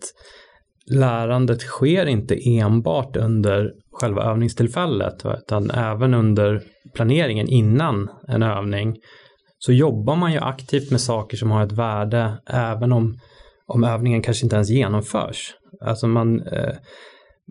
lärandet 0.91 1.61
sker 1.61 2.07
inte 2.07 2.49
enbart 2.59 3.17
under 3.17 3.71
själva 3.93 4.23
övningstillfället 4.23 5.23
utan 5.25 5.71
även 5.71 6.15
under 6.15 6.63
planeringen 6.95 7.49
innan 7.49 8.09
en 8.29 8.43
övning 8.43 8.97
så 9.59 9.73
jobbar 9.73 10.17
man 10.17 10.33
ju 10.33 10.39
aktivt 10.39 10.91
med 10.91 11.01
saker 11.01 11.37
som 11.37 11.51
har 11.51 11.65
ett 11.65 11.73
värde 11.73 12.39
även 12.47 12.93
om, 12.93 13.19
om 13.75 13.85
övningen 13.85 14.23
kanske 14.23 14.47
inte 14.47 14.57
ens 14.57 14.71
genomförs. 14.71 15.55
Alltså 15.81 16.07
man, 16.07 16.41
eh, 16.41 16.75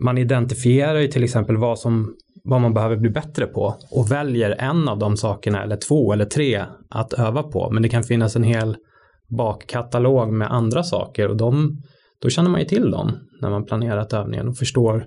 man 0.02 0.18
identifierar 0.18 1.00
ju 1.00 1.08
till 1.08 1.24
exempel 1.24 1.58
vad, 1.58 1.80
som, 1.80 2.16
vad 2.44 2.62
man 2.62 2.74
behöver 2.74 2.98
bli 2.98 3.10
bättre 3.10 3.46
på 3.46 3.76
och 3.92 4.12
väljer 4.12 4.52
en 4.60 4.90
av 4.90 5.00
de 5.00 5.18
sakerna 5.18 5.64
eller 5.64 5.78
två 5.78 6.14
eller 6.14 6.26
tre 6.26 6.66
att 6.90 7.14
öva 7.14 7.44
på. 7.44 7.70
Men 7.72 7.84
det 7.84 7.90
kan 7.90 8.04
finnas 8.04 8.36
en 8.36 8.44
hel 8.44 8.78
bakkatalog 9.38 10.34
med 10.34 10.52
andra 10.52 10.84
saker 10.84 11.28
och 11.28 11.38
de, 11.38 11.78
då 12.22 12.30
känner 12.30 12.50
man 12.50 12.60
ju 12.60 12.68
till 12.68 12.92
dem 12.92 13.12
när 13.42 13.50
man 13.50 13.66
planerat 13.66 14.14
övningen 14.14 14.48
och 14.48 14.58
förstår 14.58 15.06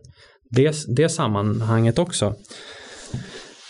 det, 0.50 0.74
det 0.96 1.08
sammanhanget 1.08 1.98
också. 1.98 2.34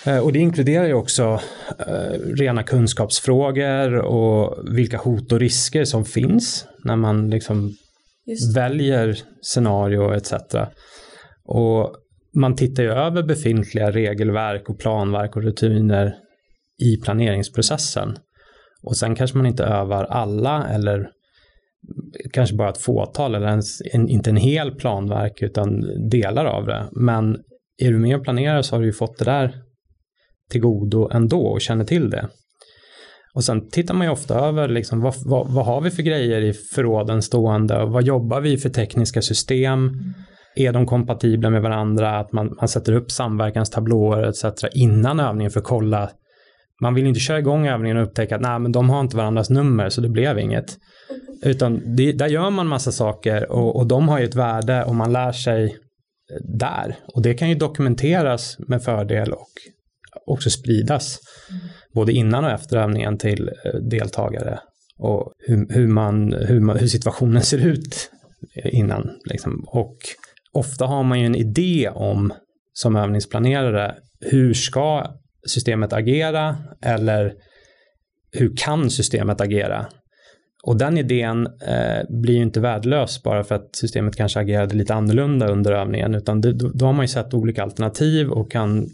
Eh, 0.06 0.18
och 0.18 0.32
det 0.32 0.38
inkluderar 0.38 0.86
ju 0.86 0.94
också 0.94 1.40
eh, 1.86 2.18
rena 2.38 2.62
kunskapsfrågor 2.62 3.94
och 3.94 4.58
vilka 4.76 4.98
hot 4.98 5.32
och 5.32 5.40
risker 5.40 5.84
som 5.84 6.04
finns 6.04 6.66
när 6.84 6.96
man 6.96 7.30
liksom 7.30 7.72
väljer 8.54 9.18
scenario 9.42 10.12
etc. 10.12 10.32
Och 11.44 11.94
man 12.36 12.56
tittar 12.56 12.82
ju 12.82 12.90
över 12.90 13.22
befintliga 13.22 13.90
regelverk 13.90 14.68
och 14.68 14.78
planverk 14.78 15.36
och 15.36 15.42
rutiner 15.42 16.14
i 16.82 16.96
planeringsprocessen. 16.96 18.16
Och 18.82 18.96
sen 18.96 19.14
kanske 19.14 19.36
man 19.36 19.46
inte 19.46 19.64
övar 19.64 20.04
alla 20.04 20.66
eller 20.68 21.08
kanske 22.32 22.56
bara 22.56 22.70
ett 22.70 22.82
fåtal 22.82 23.34
eller 23.34 23.48
ens 23.48 23.80
en, 23.92 24.08
inte 24.08 24.30
en 24.30 24.36
hel 24.36 24.74
planverk 24.74 25.42
utan 25.42 25.80
delar 26.10 26.44
av 26.44 26.66
det. 26.66 26.88
Men 26.92 27.36
är 27.82 27.90
du 27.90 27.98
med 27.98 28.16
och 28.16 28.24
planerar 28.24 28.62
så 28.62 28.76
har 28.76 28.80
du 28.80 28.86
ju 28.86 28.92
fått 28.92 29.18
det 29.18 29.24
där 29.24 29.63
till 30.50 30.60
godo 30.60 31.10
ändå 31.12 31.46
och 31.46 31.60
känner 31.60 31.84
till 31.84 32.10
det. 32.10 32.28
Och 33.34 33.44
sen 33.44 33.70
tittar 33.70 33.94
man 33.94 34.06
ju 34.06 34.12
ofta 34.12 34.34
över 34.34 34.68
liksom, 34.68 35.00
vad, 35.00 35.14
vad, 35.24 35.48
vad 35.48 35.66
har 35.66 35.80
vi 35.80 35.90
för 35.90 36.02
grejer 36.02 36.40
i 36.40 36.52
förråden 36.52 37.22
stående? 37.22 37.84
Vad 37.84 38.04
jobbar 38.04 38.40
vi 38.40 38.56
för 38.56 38.68
tekniska 38.68 39.22
system? 39.22 39.92
Är 40.56 40.72
de 40.72 40.86
kompatibla 40.86 41.50
med 41.50 41.62
varandra? 41.62 42.18
Att 42.18 42.32
man, 42.32 42.56
man 42.60 42.68
sätter 42.68 42.92
upp 42.92 43.10
samverkanstablåer 43.10 44.22
etc. 44.22 44.44
innan 44.74 45.20
övningen 45.20 45.50
för 45.50 45.60
att 45.60 45.66
kolla. 45.66 46.10
Man 46.82 46.94
vill 46.94 47.06
inte 47.06 47.20
köra 47.20 47.38
igång 47.38 47.66
övningen 47.66 47.96
och 47.96 48.02
upptäcka 48.02 48.36
att 48.36 48.42
nej, 48.42 48.58
men 48.58 48.72
de 48.72 48.90
har 48.90 49.00
inte 49.00 49.16
varandras 49.16 49.50
nummer 49.50 49.88
så 49.88 50.00
det 50.00 50.08
blev 50.08 50.38
inget. 50.38 50.78
Utan 51.42 51.96
det, 51.96 52.12
där 52.12 52.26
gör 52.26 52.50
man 52.50 52.66
massa 52.66 52.92
saker 52.92 53.52
och, 53.52 53.76
och 53.76 53.86
de 53.86 54.08
har 54.08 54.18
ju 54.18 54.24
ett 54.24 54.34
värde 54.34 54.84
och 54.84 54.94
man 54.94 55.12
lär 55.12 55.32
sig 55.32 55.76
där. 56.40 56.96
Och 57.14 57.22
det 57.22 57.34
kan 57.34 57.48
ju 57.48 57.54
dokumenteras 57.54 58.58
med 58.58 58.82
fördel 58.82 59.32
och 59.32 59.48
också 60.26 60.50
spridas. 60.50 61.18
Mm. 61.50 61.62
Både 61.94 62.12
innan 62.12 62.44
och 62.44 62.50
efter 62.50 62.76
övningen 62.76 63.18
till 63.18 63.50
eh, 63.64 63.80
deltagare. 63.90 64.58
Och 64.98 65.32
hur, 65.38 65.66
hur, 65.74 65.88
man, 65.88 66.32
hur, 66.32 66.60
man, 66.60 66.78
hur 66.78 66.86
situationen 66.86 67.42
ser 67.42 67.66
ut 67.66 68.10
innan. 68.72 69.10
Liksom. 69.24 69.64
Och 69.66 69.96
ofta 70.52 70.86
har 70.86 71.02
man 71.02 71.20
ju 71.20 71.26
en 71.26 71.34
idé 71.34 71.88
om 71.94 72.32
som 72.72 72.96
övningsplanerare 72.96 73.94
hur 74.20 74.54
ska 74.54 75.06
systemet 75.46 75.92
agera 75.92 76.56
eller 76.82 77.34
hur 78.32 78.56
kan 78.56 78.90
systemet 78.90 79.40
agera? 79.40 79.86
Och 80.66 80.78
den 80.78 80.98
idén 80.98 81.46
eh, 81.46 82.20
blir 82.22 82.34
ju 82.34 82.42
inte 82.42 82.60
värdelös 82.60 83.22
bara 83.22 83.44
för 83.44 83.54
att 83.54 83.76
systemet 83.76 84.16
kanske 84.16 84.40
agerade 84.40 84.74
lite 84.76 84.94
annorlunda 84.94 85.48
under 85.48 85.72
övningen 85.72 86.14
utan 86.14 86.40
det, 86.40 86.52
då, 86.52 86.70
då, 86.74 86.86
har 86.86 86.92
man 86.92 87.04
ju 87.04 87.08
sett 87.08 87.34
olika 87.34 87.62
alternativ 87.62 88.30
och 88.30 88.50
kan 88.50 88.88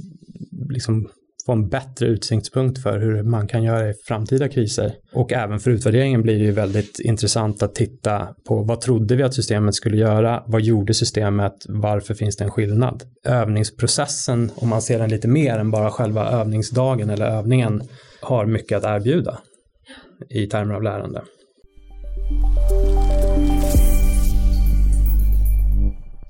liksom 0.71 1.09
få 1.47 1.53
en 1.53 1.69
bättre 1.69 2.07
utsiktspunkt 2.07 2.83
för 2.83 2.99
hur 2.99 3.23
man 3.23 3.49
kan 3.49 3.63
göra 3.63 3.91
i 3.91 3.95
framtida 4.05 4.49
kriser. 4.49 4.93
Och 5.13 5.33
även 5.33 5.61
för 5.61 5.71
utvärderingen 5.71 6.23
blir 6.23 6.39
det 6.39 6.45
ju 6.45 6.53
väldigt 6.53 7.01
intressant 7.01 7.63
att 7.63 7.75
titta 7.75 8.29
på 8.49 8.63
vad 8.63 8.81
trodde 8.81 9.17
vi 9.17 9.23
att 9.23 9.35
systemet 9.35 9.75
skulle 9.75 9.97
göra? 9.97 10.43
Vad 10.47 10.61
gjorde 10.61 10.95
systemet? 10.95 11.55
Varför 11.69 12.15
finns 12.15 12.37
det 12.37 12.45
en 12.45 12.51
skillnad? 12.51 13.03
Övningsprocessen, 13.25 14.51
om 14.55 14.69
man 14.69 14.83
ser 14.83 14.99
den 14.99 15.11
lite 15.11 15.29
mer 15.29 15.59
än 15.59 15.71
bara 15.71 15.91
själva 15.91 16.31
övningsdagen 16.31 17.11
eller 17.11 17.27
övningen, 17.27 17.83
har 18.21 18.47
mycket 18.47 18.79
att 18.79 18.85
erbjuda 18.85 19.39
i 20.31 20.47
termer 20.47 20.75
av 20.75 20.83
lärande. 20.83 21.23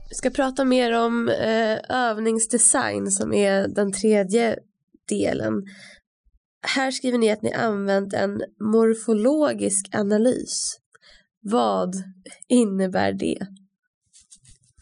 Vi 0.09 0.15
ska 0.15 0.31
prata 0.31 0.65
mer 0.65 0.99
om 0.99 1.29
eh, 1.29 1.79
övningsdesign 1.89 3.11
som 3.11 3.33
är 3.33 3.69
den 3.69 3.93
tredje 3.93 4.57
delen. 5.11 5.53
Här 6.67 6.91
skriver 6.91 7.19
ni 7.19 7.31
att 7.31 7.43
ni 7.43 7.53
använt 7.53 8.15
en 8.15 8.43
morfologisk 8.73 9.95
analys. 9.95 10.77
Vad 11.43 11.95
innebär 12.49 13.13
det? 13.13 13.39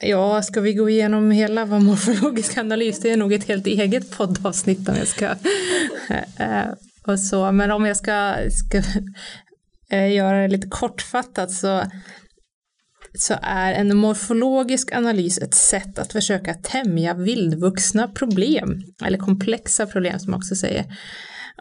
Ja, 0.01 0.43
ska 0.43 0.61
vi 0.61 0.75
gå 0.75 0.91
igenom 0.91 1.31
hela 1.31 1.64
vad 1.64 1.83
morfologisk 1.83 2.59
analys, 2.59 3.01
det 3.01 3.11
är 3.11 3.17
nog 3.17 3.33
ett 3.33 3.45
helt 3.45 3.67
eget 3.67 4.11
poddavsnitt 4.11 4.88
om 4.88 4.97
jag 4.97 5.09
ska 5.09 5.25
eh, 6.09 6.61
eh, 6.61 6.73
och 7.07 7.21
så, 7.21 7.53
men 7.53 7.71
om 7.71 7.87
jag 7.87 7.97
ska, 7.97 8.37
ska 8.51 8.83
eh, 9.91 10.12
göra 10.14 10.43
det 10.43 10.49
lite 10.49 10.69
kortfattat 10.69 11.51
så 11.51 11.83
så 13.14 13.35
är 13.42 13.73
en 13.73 13.97
morfologisk 13.97 14.92
analys 14.92 15.38
ett 15.38 15.55
sätt 15.55 15.99
att 15.99 16.12
försöka 16.12 16.55
tämja 16.55 17.14
vildvuxna 17.14 18.09
problem, 18.09 18.83
eller 19.05 19.18
komplexa 19.18 19.87
problem 19.87 20.18
som 20.18 20.31
man 20.31 20.38
också 20.38 20.55
säger. 20.55 20.85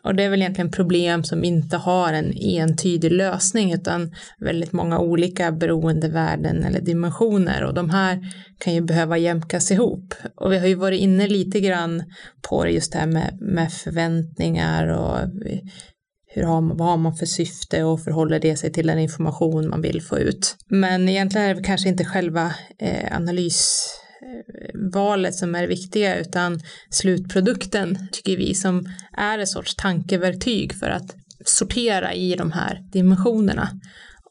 Och 0.04 0.16
det 0.16 0.24
är 0.24 0.30
väl 0.30 0.42
egentligen 0.42 0.72
problem 0.72 1.24
som 1.24 1.44
inte 1.44 1.78
har 1.78 2.14
en 2.14 2.34
entydig 2.38 3.12
lösning 3.12 3.74
utan 3.74 4.16
väldigt 4.40 4.74
många 4.74 5.00
olika 5.00 5.52
beroendevärden 5.52 6.64
eller 6.64 6.82
dimensioner 6.82 7.64
och 7.64 7.74
de 7.74 7.90
här 7.90 8.20
kan 8.60 8.74
ju 8.74 8.82
behöva 8.82 9.18
jämkas 9.18 9.72
ihop. 9.72 10.14
Och 10.36 10.52
vi 10.52 10.60
har 10.60 10.68
ju 10.68 10.76
varit 10.76 11.00
inne 11.00 11.28
lite 11.28 11.60
grann 11.60 12.04
på 12.50 12.64
det 12.64 12.72
just 12.72 12.92
det 12.92 13.00
här 13.00 13.08
med, 13.08 13.38
med 13.42 13.74
förväntningar 13.74 14.88
och 14.88 15.20
hur 16.38 16.44
har 16.44 16.62
man, 16.62 16.78
vad 16.78 16.88
har 16.88 16.98
man 16.98 17.16
för 17.16 17.26
syfte 17.26 17.84
och 17.84 18.04
förhåller 18.04 18.40
det 18.40 18.58
sig 18.58 18.72
till 18.72 18.88
den 18.88 19.00
information 19.00 19.70
man 19.70 19.82
vill 19.82 20.02
få 20.02 20.20
ut. 20.20 20.56
Men 20.68 21.10
egentligen 21.10 21.48
är 21.48 21.56
det 21.56 21.64
kanske 21.64 21.90
inte 21.90 22.06
själva 22.06 22.54
eh, 22.80 23.16
analysvalet 23.16 25.36
som 25.36 25.56
är 25.56 25.62
det 25.62 25.68
viktiga 25.68 26.16
utan 26.16 26.60
slutprodukten 26.90 28.08
tycker 28.12 28.38
vi 28.38 28.54
som 28.54 28.90
är 29.18 29.40
en 29.40 29.48
sorts 29.48 29.76
tankeverktyg 29.76 30.74
för 30.74 30.90
att 30.90 31.16
sortera 31.46 32.14
i 32.14 32.36
de 32.36 32.52
här 32.52 32.84
dimensionerna 32.92 33.70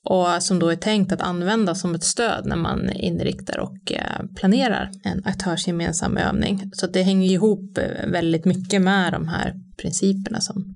och 0.08 0.42
som 0.42 0.58
då 0.58 0.68
är 0.68 0.76
tänkt 0.76 1.12
att 1.12 1.20
användas 1.20 1.80
som 1.80 1.94
ett 1.94 2.04
stöd 2.04 2.46
när 2.46 2.56
man 2.56 2.92
inriktar 2.92 3.58
och 3.58 3.92
eh, 3.92 4.26
planerar 4.36 4.90
en 5.04 5.24
aktörsgemensam 5.24 6.16
övning. 6.16 6.70
Så 6.72 6.86
det 6.86 7.02
hänger 7.02 7.30
ihop 7.30 7.78
eh, 7.78 8.06
väldigt 8.06 8.44
mycket 8.44 8.82
med 8.82 9.12
de 9.12 9.28
här 9.28 9.54
principerna 9.76 10.40
som 10.40 10.75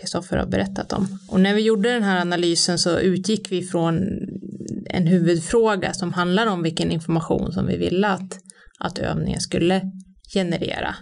Kristoffer 0.00 0.36
har 0.36 0.46
berättat 0.46 0.92
om. 0.92 1.18
Och 1.28 1.40
när 1.40 1.54
vi 1.54 1.62
gjorde 1.62 1.92
den 1.92 2.02
här 2.02 2.20
analysen 2.20 2.78
så 2.78 2.98
utgick 2.98 3.52
vi 3.52 3.62
från 3.62 4.08
en 4.90 5.06
huvudfråga 5.06 5.92
som 5.92 6.12
handlar 6.12 6.46
om 6.46 6.62
vilken 6.62 6.90
information 6.90 7.52
som 7.52 7.66
vi 7.66 7.76
ville 7.76 8.08
att, 8.08 8.38
att 8.78 8.98
övningen 8.98 9.40
skulle 9.40 9.82
generera. 10.34 10.94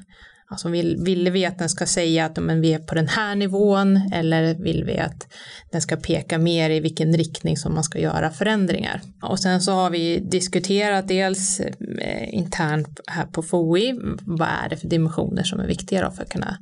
Alltså 0.48 0.68
vill, 0.68 0.96
ville 1.04 1.30
vi 1.30 1.46
att 1.46 1.59
den 1.59 1.68
ska 1.68 1.87
säga 1.87 2.24
att 2.24 2.37
men 2.37 2.61
vi 2.61 2.72
är 2.72 2.78
på 2.78 2.94
den 2.94 3.09
här 3.09 3.35
nivån 3.35 3.96
eller 4.12 4.54
vill 4.54 4.85
vi 4.85 4.98
att 4.98 5.26
den 5.72 5.82
ska 5.82 5.96
peka 5.96 6.38
mer 6.38 6.70
i 6.70 6.80
vilken 6.80 7.16
riktning 7.16 7.56
som 7.56 7.74
man 7.74 7.85
ska 7.85 7.98
göra 7.98 8.30
förändringar. 8.30 9.00
Och 9.22 9.40
sen 9.40 9.61
så 9.61 9.72
har 9.72 9.90
vi 9.90 10.18
diskuterat 10.18 11.09
dels 11.09 11.61
eh, 11.61 12.35
internt 12.35 13.00
här 13.06 13.26
på 13.26 13.42
FOI, 13.42 13.98
vad 14.20 14.48
är 14.48 14.68
det 14.70 14.76
för 14.76 14.88
dimensioner 14.88 15.42
som 15.42 15.61
är 15.61 15.66
viktiga 15.66 16.11
för 16.11 16.22
att 16.22 16.30
kunna 16.30 16.59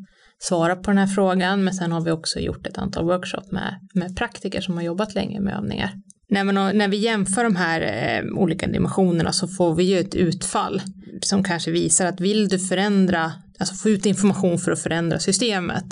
svara 0.49 0.77
på 0.77 0.91
den 0.91 0.99
här 0.99 1.07
frågan, 1.07 1.65
men 1.65 1.75
sen 1.75 1.93
har 1.93 2.01
vi 2.01 2.11
också 2.11 2.41
gjort 2.41 2.67
ett 2.67 2.79
antal 2.79 3.05
workshop 3.05 3.51
med, 3.51 3.89
med 3.95 4.17
praktiker 4.17 4.61
som 4.61 4.75
har 4.75 4.83
jobbat 4.83 5.15
länge 5.15 5.41
med 5.41 5.55
övningar. 5.57 5.91
När, 6.29 6.45
man, 6.45 6.55
när 6.79 6.89
vi 6.89 6.97
jämför 6.97 7.45
de 7.45 7.57
här 7.57 7.81
eh, 7.81 8.39
olika 8.39 8.67
dimensionerna 8.67 9.33
så 9.33 9.49
får 9.49 9.75
vi 9.75 9.85
ju 9.85 9.99
ett 9.99 10.15
utfall 10.15 10.83
som 11.21 11.45
kanske 11.45 11.71
visar 11.71 12.07
att 12.07 12.21
vill 12.21 12.49
du 12.49 12.59
förändra 12.59 13.33
alltså 13.59 13.75
få 13.75 13.89
ut 13.89 14.07
information 14.07 14.59
för 14.59 14.73
att 14.73 14.83
förändra 14.83 15.19
systemet 15.19 15.85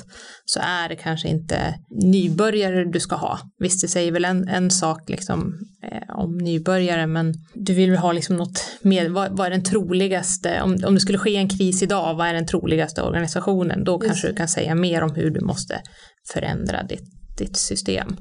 så 0.45 0.61
är 0.61 0.89
det 0.89 0.97
kanske 0.97 1.29
inte 1.29 1.75
nybörjare 2.05 2.85
du 2.85 3.01
ska 3.01 3.17
ha. 3.17 3.39
Visst, 3.59 3.81
det 3.81 3.89
säger 3.89 4.13
väl 4.13 4.25
en, 4.25 4.49
en 4.49 4.71
sak 4.71 5.09
liksom, 5.09 5.55
eh, 5.83 6.17
om 6.17 6.39
nybörjare, 6.39 7.07
men 7.07 7.35
du 7.55 7.75
vill 7.75 7.97
ha 7.97 8.13
liksom 8.13 8.37
något 8.37 8.65
mer, 8.83 9.09
vad, 9.09 9.37
vad, 9.37 9.47
är 9.47 9.51
den 9.51 9.65
troligaste, 9.65 10.63
om, 10.63 10.77
om 10.85 10.95
det 10.95 11.01
skulle 11.01 11.19
ske 11.19 11.37
en 11.37 11.49
kris 11.49 11.83
idag, 11.83 12.15
vad 12.15 12.27
är 12.27 12.35
den 12.35 12.47
troligaste 12.47 13.03
organisationen? 13.03 13.85
Då 13.85 13.99
kanske 13.99 14.29
du 14.29 14.35
kan 14.35 14.49
säga 14.49 14.75
mer 14.75 15.03
om 15.03 15.15
hur 15.15 15.31
du 15.31 15.41
måste 15.41 15.81
förändra 16.33 16.83
ditt, 16.83 17.09
ditt 17.39 17.57
system. 17.57 18.17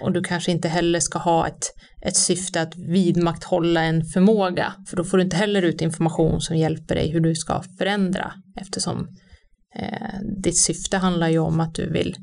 Och 0.00 0.12
du 0.12 0.22
kanske 0.22 0.52
inte 0.52 0.68
heller 0.68 1.00
ska 1.00 1.18
ha 1.18 1.48
ett, 1.48 1.70
ett 2.06 2.16
syfte 2.16 2.60
att 2.60 2.76
vidmakthålla 2.76 3.82
en 3.82 4.04
förmåga, 4.04 4.74
för 4.88 4.96
då 4.96 5.04
får 5.04 5.18
du 5.18 5.24
inte 5.24 5.36
heller 5.36 5.62
ut 5.62 5.82
information 5.82 6.40
som 6.40 6.56
hjälper 6.56 6.94
dig 6.94 7.10
hur 7.12 7.20
du 7.20 7.34
ska 7.34 7.62
förändra, 7.78 8.32
eftersom 8.60 9.08
eh, 9.78 10.20
ditt 10.42 10.58
syfte 10.58 10.96
handlar 10.96 11.28
ju 11.28 11.38
om 11.38 11.60
att 11.60 11.74
du 11.74 11.90
vill 11.90 12.16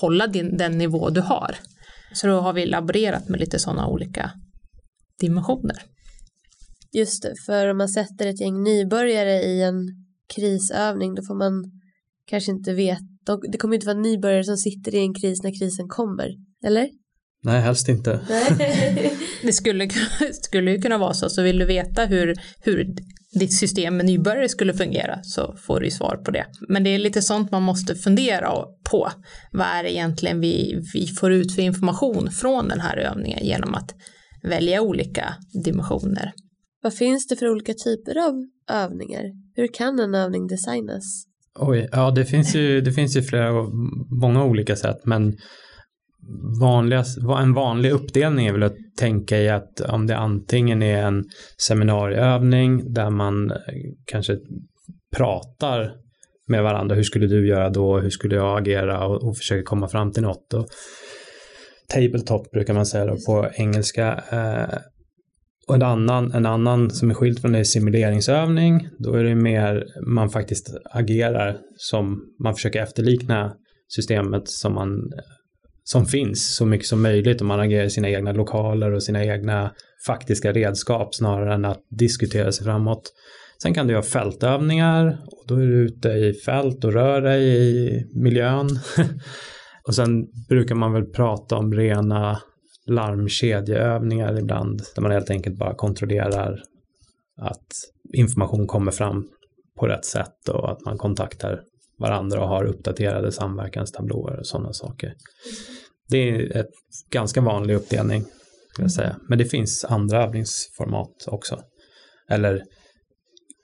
hålla 0.00 0.26
din, 0.26 0.56
den 0.56 0.78
nivå 0.78 1.10
du 1.10 1.20
har. 1.20 1.56
Så 2.12 2.26
då 2.26 2.40
har 2.40 2.52
vi 2.52 2.66
laborerat 2.66 3.28
med 3.28 3.40
lite 3.40 3.58
sådana 3.58 3.88
olika 3.88 4.30
dimensioner. 5.20 5.76
Just 6.92 7.22
det, 7.22 7.34
för 7.46 7.68
om 7.68 7.78
man 7.78 7.88
sätter 7.88 8.26
ett 8.26 8.40
gäng 8.40 8.62
nybörjare 8.62 9.42
i 9.42 9.62
en 9.62 10.06
krisövning 10.36 11.14
då 11.14 11.22
får 11.22 11.34
man 11.34 11.64
kanske 12.26 12.52
inte 12.52 12.72
veta, 12.72 13.36
det 13.52 13.58
kommer 13.58 13.74
inte 13.74 13.86
vara 13.86 13.98
nybörjare 13.98 14.44
som 14.44 14.56
sitter 14.56 14.94
i 14.94 14.98
en 14.98 15.14
kris 15.14 15.42
när 15.42 15.58
krisen 15.58 15.88
kommer, 15.88 16.28
eller? 16.64 16.88
Nej, 17.46 17.60
helst 17.60 17.88
inte. 17.88 18.20
det 19.42 19.52
skulle, 19.52 19.88
skulle 20.42 20.70
ju 20.70 20.80
kunna 20.80 20.98
vara 20.98 21.14
så, 21.14 21.28
så 21.28 21.42
vill 21.42 21.58
du 21.58 21.64
veta 21.64 22.04
hur, 22.04 22.34
hur 22.60 22.94
ditt 23.38 23.52
system 23.52 23.96
med 23.96 24.06
nybörjare 24.06 24.48
skulle 24.48 24.74
fungera 24.74 25.18
så 25.22 25.56
får 25.66 25.80
du 25.80 25.86
ju 25.86 25.90
svar 25.90 26.16
på 26.24 26.30
det. 26.30 26.46
Men 26.68 26.84
det 26.84 26.90
är 26.90 26.98
lite 26.98 27.22
sånt 27.22 27.50
man 27.50 27.62
måste 27.62 27.94
fundera 27.94 28.50
på. 28.90 29.10
Vad 29.52 29.66
är 29.66 29.82
det 29.82 29.92
egentligen 29.92 30.40
vi, 30.40 30.82
vi 30.94 31.06
får 31.06 31.32
ut 31.32 31.54
för 31.54 31.62
information 31.62 32.30
från 32.30 32.68
den 32.68 32.80
här 32.80 32.96
övningen 32.96 33.46
genom 33.46 33.74
att 33.74 33.94
välja 34.42 34.82
olika 34.82 35.34
dimensioner. 35.64 36.32
Vad 36.82 36.94
finns 36.94 37.26
det 37.26 37.36
för 37.36 37.48
olika 37.48 37.74
typer 37.74 38.18
av 38.28 38.34
övningar? 38.70 39.22
Hur 39.54 39.68
kan 39.74 40.00
en 40.00 40.14
övning 40.14 40.46
designas? 40.46 41.24
Oj, 41.58 41.88
ja 41.92 42.10
det 42.10 42.24
finns 42.24 42.54
ju, 42.54 42.80
det 42.80 42.92
finns 42.92 43.16
ju 43.16 43.22
flera, 43.22 43.52
många 44.20 44.44
olika 44.44 44.76
sätt 44.76 44.96
men 45.04 45.36
vanligast, 46.60 47.18
en 47.18 47.52
vanlig 47.52 47.90
uppdelning 47.90 48.46
är 48.46 48.52
väl 48.52 48.62
att 48.62 48.76
tänka 48.98 49.38
i 49.38 49.48
att 49.48 49.80
om 49.80 50.06
det 50.06 50.16
antingen 50.16 50.82
är 50.82 51.02
en 51.02 51.24
seminarieövning 51.58 52.92
där 52.92 53.10
man 53.10 53.50
eh, 53.50 53.56
kanske 54.04 54.38
pratar 55.16 55.92
med 56.48 56.62
varandra, 56.62 56.94
hur 56.94 57.02
skulle 57.02 57.26
du 57.26 57.48
göra 57.48 57.70
då, 57.70 57.98
hur 57.98 58.10
skulle 58.10 58.34
jag 58.36 58.58
agera 58.58 59.06
och, 59.06 59.28
och 59.28 59.36
försöker 59.36 59.62
komma 59.62 59.88
fram 59.88 60.12
till 60.12 60.22
något. 60.22 60.54
Och 60.54 60.66
tabletop 61.88 62.50
brukar 62.50 62.74
man 62.74 62.86
säga 62.86 63.06
då 63.06 63.16
på 63.26 63.48
engelska. 63.54 64.24
Eh, 64.30 64.78
och 65.68 65.74
en 65.74 65.82
annan, 65.82 66.32
en 66.32 66.46
annan 66.46 66.90
som 66.90 67.10
är 67.10 67.14
skild 67.14 67.40
från 67.40 67.52
det 67.52 67.58
är 67.58 67.64
simuleringsövning. 67.64 68.88
Då 68.98 69.12
är 69.12 69.24
det 69.24 69.34
mer 69.34 69.84
man 70.06 70.30
faktiskt 70.30 70.76
agerar 70.90 71.58
som 71.76 72.22
man 72.42 72.54
försöker 72.54 72.82
efterlikna 72.82 73.52
systemet 73.88 74.42
som 74.44 74.74
man 74.74 75.10
som 75.88 76.06
finns 76.06 76.56
så 76.56 76.66
mycket 76.66 76.86
som 76.86 77.02
möjligt 77.02 77.40
och 77.40 77.46
man 77.46 77.60
agerar 77.60 77.84
i 77.84 77.90
sina 77.90 78.08
egna 78.08 78.32
lokaler 78.32 78.92
och 78.92 79.02
sina 79.02 79.24
egna 79.24 79.74
faktiska 80.06 80.52
redskap 80.52 81.14
snarare 81.14 81.54
än 81.54 81.64
att 81.64 81.82
diskutera 81.88 82.52
sig 82.52 82.64
framåt. 82.64 83.12
Sen 83.62 83.74
kan 83.74 83.86
du 83.86 83.92
göra 83.92 84.02
fältövningar 84.02 85.18
och 85.26 85.44
då 85.46 85.54
är 85.54 85.66
du 85.66 85.84
ute 85.84 86.08
i 86.08 86.34
fält 86.34 86.84
och 86.84 86.92
rör 86.92 87.20
dig 87.20 87.42
i 87.44 88.04
miljön. 88.14 88.68
och 89.86 89.94
sen 89.94 90.26
brukar 90.48 90.74
man 90.74 90.92
väl 90.92 91.04
prata 91.04 91.56
om 91.56 91.74
rena 91.74 92.42
larmkedjeövningar 92.86 94.38
ibland 94.38 94.82
där 94.94 95.02
man 95.02 95.10
helt 95.10 95.30
enkelt 95.30 95.58
bara 95.58 95.74
kontrollerar 95.74 96.62
att 97.36 97.66
information 98.12 98.66
kommer 98.66 98.92
fram 98.92 99.28
på 99.78 99.86
rätt 99.86 100.04
sätt 100.04 100.48
och 100.48 100.72
att 100.72 100.84
man 100.84 100.98
kontaktar 100.98 101.60
varandra 101.98 102.42
och 102.42 102.48
har 102.48 102.64
uppdaterade 102.64 103.32
samverkanstablåer 103.32 104.38
och 104.38 104.46
sådana 104.46 104.72
saker. 104.72 105.14
Det 106.08 106.30
är 106.30 106.56
ett 106.56 106.70
ganska 107.10 107.40
vanlig 107.40 107.74
uppdelning, 107.74 108.24
jag 108.78 108.90
säga. 108.90 109.16
Men 109.28 109.38
det 109.38 109.44
finns 109.44 109.84
andra 109.84 110.24
övningsformat 110.24 111.24
också. 111.26 111.60
Eller 112.30 112.62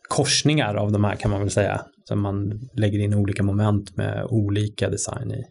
korsningar 0.09 0.75
av 0.75 0.92
de 0.92 1.05
här 1.05 1.16
kan 1.16 1.31
man 1.31 1.40
väl 1.40 1.51
säga. 1.51 1.87
Som 2.05 2.21
man 2.21 2.61
lägger 2.75 2.99
in 2.99 3.14
olika 3.14 3.42
moment 3.42 3.97
med 3.97 4.27
olika 4.31 4.90
design 4.90 5.31
i. 5.33 5.45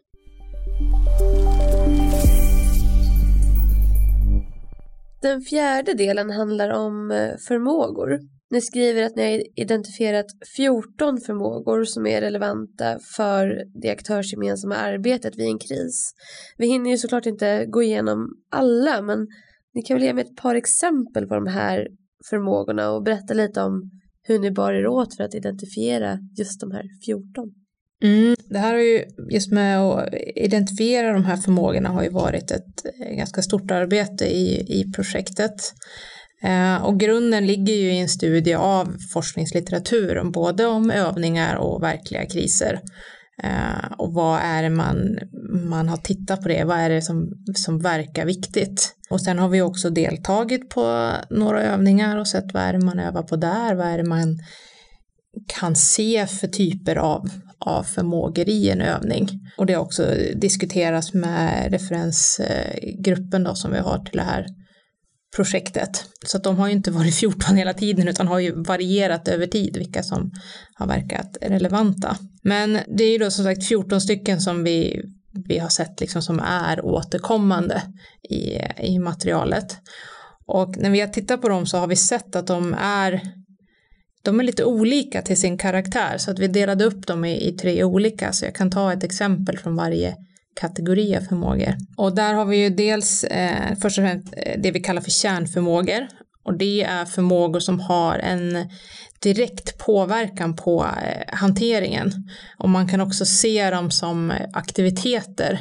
Den 5.22 5.42
fjärde 5.42 5.94
delen 5.94 6.30
handlar 6.30 6.70
om 6.70 7.12
eh, 7.12 7.30
förmågor. 7.48 8.20
Ni 8.52 8.62
skriver 8.62 9.04
att 9.04 9.16
ni 9.16 9.24
har 9.24 9.44
identifierat 9.56 10.26
14 10.56 11.22
förmågor 11.22 11.84
som 11.84 12.08
är 12.08 12.22
relevanta 12.22 13.00
för 13.16 13.64
det 13.82 13.90
aktörsgemensamma 13.90 14.76
arbetet 14.76 15.38
vid 15.38 15.48
en 15.48 15.60
kris. 15.60 16.14
Vi 16.58 16.68
hinner 16.68 16.92
ju 16.92 16.98
såklart 16.98 17.26
inte 17.26 17.66
gå 17.66 17.84
igenom 17.84 18.28
alla 18.52 19.02
men 19.02 19.28
ni 19.74 19.82
kan 19.82 19.96
väl 19.96 20.04
ge 20.04 20.14
mig 20.14 20.24
ett 20.24 20.36
par 20.36 20.56
exempel 20.56 21.28
på 21.28 21.36
de 21.36 21.48
här 21.48 21.88
förmågorna 22.30 22.92
och 22.92 23.04
berätta 23.04 23.34
lite 23.34 23.62
om 23.62 23.92
hur 24.24 24.40
ni 24.40 24.52
bar 24.52 24.74
er 24.74 24.88
åt 24.88 25.16
för 25.16 25.24
att 25.24 25.36
identifiera 25.36 26.18
just 26.38 26.62
de 26.62 26.72
här 26.72 26.84
14. 27.06 27.54
Mm, 28.04 28.36
det 28.50 28.60
här 28.60 28.74
har 28.74 28.82
ju 28.82 29.06
just 29.32 29.52
med 29.52 29.80
att 29.80 30.14
identifiera 30.36 31.14
de 31.14 31.26
här 31.26 31.38
förmågorna 31.38 31.90
har 31.90 32.04
ju 32.04 32.10
varit 32.10 32.52
ett 32.52 32.86
eh, 32.86 33.16
ganska 33.16 33.42
stort 33.42 33.72
arbete 33.72 34.26
i, 34.26 34.80
i 34.80 34.92
projektet. 34.96 35.74
Eh, 36.44 36.84
och 36.84 37.00
grunden 37.00 37.48
ligger 37.48 37.74
ju 37.74 37.94
i 37.94 38.00
en 38.00 38.10
studie 38.10 38.54
av 38.54 38.98
forskningslitteratur, 39.14 40.24
både 40.24 40.66
om 40.66 40.92
övningar 40.92 41.56
och 41.56 41.84
verkliga 41.84 42.26
kriser. 42.26 42.80
Eh, 43.44 43.92
och 43.98 44.14
vad 44.14 44.40
är 44.44 44.64
det 44.64 44.70
man, 44.70 45.18
man 45.70 45.90
har 45.90 45.98
tittat 45.98 46.42
på 46.42 46.48
det, 46.48 46.64
vad 46.64 46.78
är 46.78 46.90
det 46.90 47.02
som, 47.02 47.32
som 47.56 47.80
verkar 47.80 48.26
viktigt? 48.26 48.96
Och 49.10 49.22
sen 49.22 49.40
har 49.40 49.50
vi 49.50 49.62
också 49.62 49.90
deltagit 49.90 50.70
på 50.70 51.12
några 51.30 51.64
övningar 51.64 52.18
och 52.18 52.28
sett 52.28 52.54
vad 52.54 52.64
är 52.64 52.74
det 52.74 52.86
man 52.86 53.00
övar 53.00 53.24
på 53.24 53.36
där, 53.36 53.76
vad 53.76 53.88
är 53.88 53.98
det 53.98 54.10
man 54.10 54.40
kan 55.60 55.76
se 55.76 56.28
för 56.28 56.48
typer 56.48 56.96
av, 56.96 57.30
av 57.60 57.84
förmågor 57.84 58.50
i 58.50 58.70
en 58.70 58.82
övning. 58.82 59.30
Och 59.58 59.66
det 59.66 59.74
har 59.74 59.82
också 59.82 60.16
diskuterats 60.36 61.14
med 61.14 61.72
referensgruppen 61.72 63.44
då 63.44 63.56
som 63.56 63.72
vi 63.72 63.80
har 63.80 63.98
till 63.98 64.18
det 64.18 64.24
här 64.24 64.46
projektet. 65.36 66.06
Så 66.26 66.38
att 66.38 66.44
de 66.44 66.58
har 66.58 66.68
ju 66.68 66.74
inte 66.74 66.92
varit 66.92 67.16
14 67.20 67.56
hela 67.56 67.74
tiden 67.74 68.08
utan 68.08 68.28
har 68.28 68.40
ju 68.40 68.64
varierat 68.64 69.28
över 69.28 69.48
tid 69.48 69.78
vilka 69.78 70.04
som 70.04 70.32
har 70.74 70.88
verkat 70.88 71.38
relevanta. 71.42 72.18
Men 72.44 72.80
det 72.98 73.04
är 73.04 73.12
ju 73.12 73.18
då 73.18 73.32
som 73.32 73.46
sagt 73.46 73.68
14 73.68 74.02
stycken 74.02 74.42
som 74.42 74.64
vi, 74.64 75.02
vi 75.48 75.58
har 75.60 75.70
sett 75.70 76.02
liksom 76.02 76.22
som 76.22 76.40
är 76.40 76.86
återkommande 76.86 77.82
i, 78.30 78.58
i 78.88 79.00
materialet. 79.00 79.78
Och 80.46 80.78
när 80.78 80.90
vi 80.90 81.00
har 81.00 81.08
tittat 81.08 81.42
på 81.42 81.50
dem 81.50 81.66
så 81.66 81.78
har 81.78 81.88
vi 81.88 81.96
sett 81.96 82.36
att 82.36 82.48
de 82.48 82.76
är 82.80 83.22
de 84.24 84.40
är 84.40 84.44
lite 84.44 84.64
olika 84.64 85.22
till 85.22 85.38
sin 85.38 85.58
karaktär 85.58 86.18
så 86.18 86.32
att 86.32 86.40
vi 86.40 86.48
delade 86.48 86.86
upp 86.86 87.08
dem 87.08 87.26
i, 87.26 87.48
i 87.48 87.52
tre 87.52 87.84
olika 87.84 88.34
så 88.34 88.46
jag 88.46 88.56
kan 88.56 88.72
ta 88.72 88.94
ett 88.94 89.04
exempel 89.04 89.58
från 89.58 89.76
varje 89.76 90.16
kategori 90.56 91.18
av 91.18 91.22
förmågor. 91.22 91.76
Och 91.98 92.16
där 92.16 92.34
har 92.34 92.46
vi 92.46 92.58
ju 92.58 92.70
dels 92.70 93.24
eh, 93.24 93.76
först 93.82 93.98
och 93.98 94.04
främst 94.04 94.34
eh, 94.38 94.62
det 94.62 94.72
vi 94.72 94.80
kallar 94.80 95.02
för 95.02 95.12
kärnförmågor 95.12 96.08
och 96.44 96.58
det 96.58 96.84
är 96.84 97.06
förmågor 97.06 97.60
som 97.60 97.80
har 97.80 98.20
en 98.20 98.70
direkt 99.22 99.78
påverkan 99.78 100.56
på 100.56 100.86
eh, 101.04 101.36
hanteringen. 101.36 102.12
Och 102.58 102.70
man 102.70 102.88
kan 102.88 103.02
också 103.02 103.26
se 103.26 103.70
dem 103.70 103.92
som 103.92 104.34
aktiviteter 104.54 105.60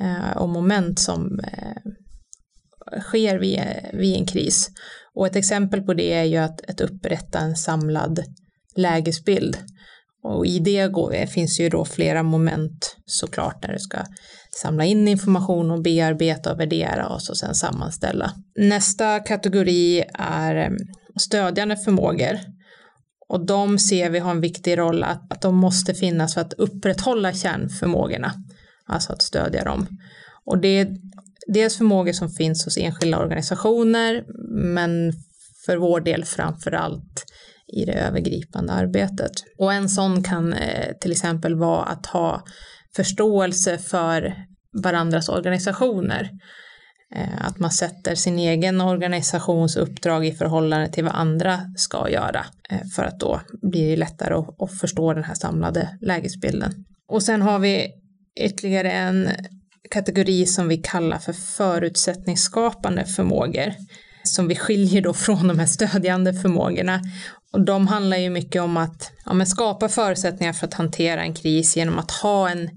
eh, 0.00 0.36
och 0.36 0.48
moment 0.48 0.98
som 0.98 1.40
eh, 1.40 3.00
sker 3.00 3.38
vid, 3.38 3.62
vid 3.92 4.16
en 4.16 4.26
kris. 4.26 4.70
Och 5.14 5.26
ett 5.26 5.36
exempel 5.36 5.82
på 5.82 5.94
det 5.94 6.12
är 6.12 6.24
ju 6.24 6.36
att, 6.36 6.70
att 6.70 6.80
upprätta 6.80 7.38
en 7.38 7.56
samlad 7.56 8.20
lägesbild 8.76 9.58
och 10.26 10.46
i 10.46 10.58
det 10.58 11.30
finns 11.30 11.60
ju 11.60 11.68
då 11.68 11.84
flera 11.84 12.22
moment 12.22 12.96
såklart 13.06 13.62
när 13.62 13.72
du 13.72 13.78
ska 13.78 13.98
samla 14.62 14.84
in 14.84 15.08
information 15.08 15.70
och 15.70 15.82
bearbeta 15.82 16.52
och 16.52 16.60
värdera 16.60 17.08
och 17.08 17.22
så 17.22 17.34
sen 17.34 17.54
sammanställa. 17.54 18.32
Nästa 18.58 19.20
kategori 19.20 20.04
är 20.18 20.54
mm, 20.56 20.78
stödjande 21.16 21.76
förmågor. 21.76 22.38
Och 23.28 23.46
de 23.46 23.78
ser 23.78 24.10
vi 24.10 24.18
har 24.18 24.30
en 24.30 24.40
viktig 24.40 24.78
roll 24.78 25.02
att, 25.02 25.32
att 25.32 25.40
de 25.42 25.56
måste 25.56 25.94
finnas 25.94 26.34
för 26.34 26.40
att 26.40 26.52
upprätthålla 26.52 27.32
kärnförmågorna. 27.32 28.32
Alltså 28.86 29.12
att 29.12 29.22
stödja 29.22 29.64
dem. 29.64 29.86
Och 30.44 30.58
det 30.58 30.68
är 30.68 30.96
dels 31.46 31.78
förmågor 31.78 32.12
som 32.12 32.30
finns 32.30 32.64
hos 32.64 32.78
enskilda 32.78 33.18
organisationer 33.18 34.24
men 34.74 35.12
för 35.66 35.76
vår 35.76 36.00
del 36.00 36.24
framför 36.24 36.72
allt 36.72 37.24
i 37.72 37.84
det 37.84 37.92
övergripande 37.92 38.72
arbetet. 38.72 39.32
Och 39.58 39.72
en 39.72 39.88
sån 39.88 40.22
kan 40.22 40.52
eh, 40.52 40.92
till 41.00 41.12
exempel 41.12 41.54
vara 41.54 41.84
att 41.84 42.06
ha 42.06 42.42
förståelse 42.96 43.78
för 43.78 44.34
varandras 44.82 45.28
organisationer. 45.28 46.30
Eh, 47.14 47.46
att 47.46 47.58
man 47.58 47.70
sätter 47.70 48.14
sin 48.14 48.38
egen 48.38 48.80
organisations 48.80 49.76
uppdrag 49.76 50.26
i 50.26 50.32
förhållande 50.32 50.88
till 50.88 51.04
vad 51.04 51.14
andra 51.14 51.60
ska 51.76 52.10
göra. 52.10 52.46
Eh, 52.70 52.86
för 52.96 53.04
att 53.04 53.20
då 53.20 53.40
blir 53.62 53.90
det 53.90 53.96
lättare 53.96 54.34
att 54.34 54.80
förstå 54.80 55.12
den 55.12 55.24
här 55.24 55.34
samlade 55.34 55.98
lägesbilden. 56.00 56.72
Och 57.08 57.22
sen 57.22 57.42
har 57.42 57.58
vi 57.58 57.88
ytterligare 58.40 58.90
en 58.92 59.30
kategori 59.90 60.46
som 60.46 60.68
vi 60.68 60.76
kallar 60.76 61.18
för 61.18 61.32
förutsättningsskapande 61.32 63.04
förmågor 63.04 63.72
som 64.28 64.48
vi 64.48 64.56
skiljer 64.56 65.02
då 65.02 65.14
från 65.14 65.48
de 65.48 65.58
här 65.58 65.66
stödjande 65.66 66.34
förmågorna. 66.34 67.00
Och 67.56 67.64
de 67.64 67.86
handlar 67.86 68.16
ju 68.16 68.30
mycket 68.30 68.62
om 68.62 68.76
att 68.76 69.12
ja, 69.24 69.44
skapa 69.44 69.88
förutsättningar 69.88 70.52
för 70.52 70.66
att 70.66 70.74
hantera 70.74 71.22
en 71.22 71.34
kris 71.34 71.76
genom 71.76 71.98
att 71.98 72.10
ha 72.10 72.50
en, 72.50 72.70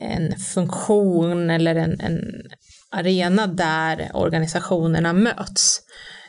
en 0.00 0.38
funktion 0.38 1.50
eller 1.50 1.74
en, 1.74 2.00
en 2.00 2.42
arena 2.90 3.46
där 3.46 4.10
organisationerna 4.14 5.12
möts. 5.12 5.80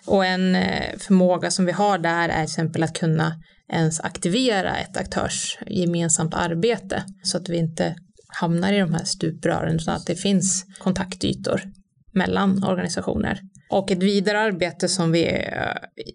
Och 0.06 0.25
en 0.25 0.56
eh, 0.56 0.97
förmåga 0.97 1.51
som 1.51 1.65
vi 1.65 1.71
har 1.71 1.97
där 1.97 2.30
är 2.30 2.36
till 2.36 2.43
exempel 2.43 2.84
att 2.84 2.99
kunna 2.99 3.41
ens 3.73 3.99
aktivera 3.99 4.78
ett 4.78 4.97
aktörs 4.97 5.58
gemensamt 5.67 6.34
arbete 6.34 7.04
så 7.23 7.38
att 7.38 7.49
vi 7.49 7.58
inte 7.58 7.95
hamnar 8.28 8.73
i 8.73 8.80
de 8.80 8.93
här 8.93 9.06
stuprören 9.06 9.75
utan 9.75 9.95
att 9.95 10.06
det 10.08 10.15
finns 10.15 10.65
kontaktytor 10.80 11.62
mellan 12.12 12.63
organisationer. 12.63 13.39
Och 13.69 13.91
ett 13.91 14.04
vidare 14.04 14.39
arbete 14.39 14.88
som 14.88 15.12
vi 15.12 15.25
eh, 15.25 16.13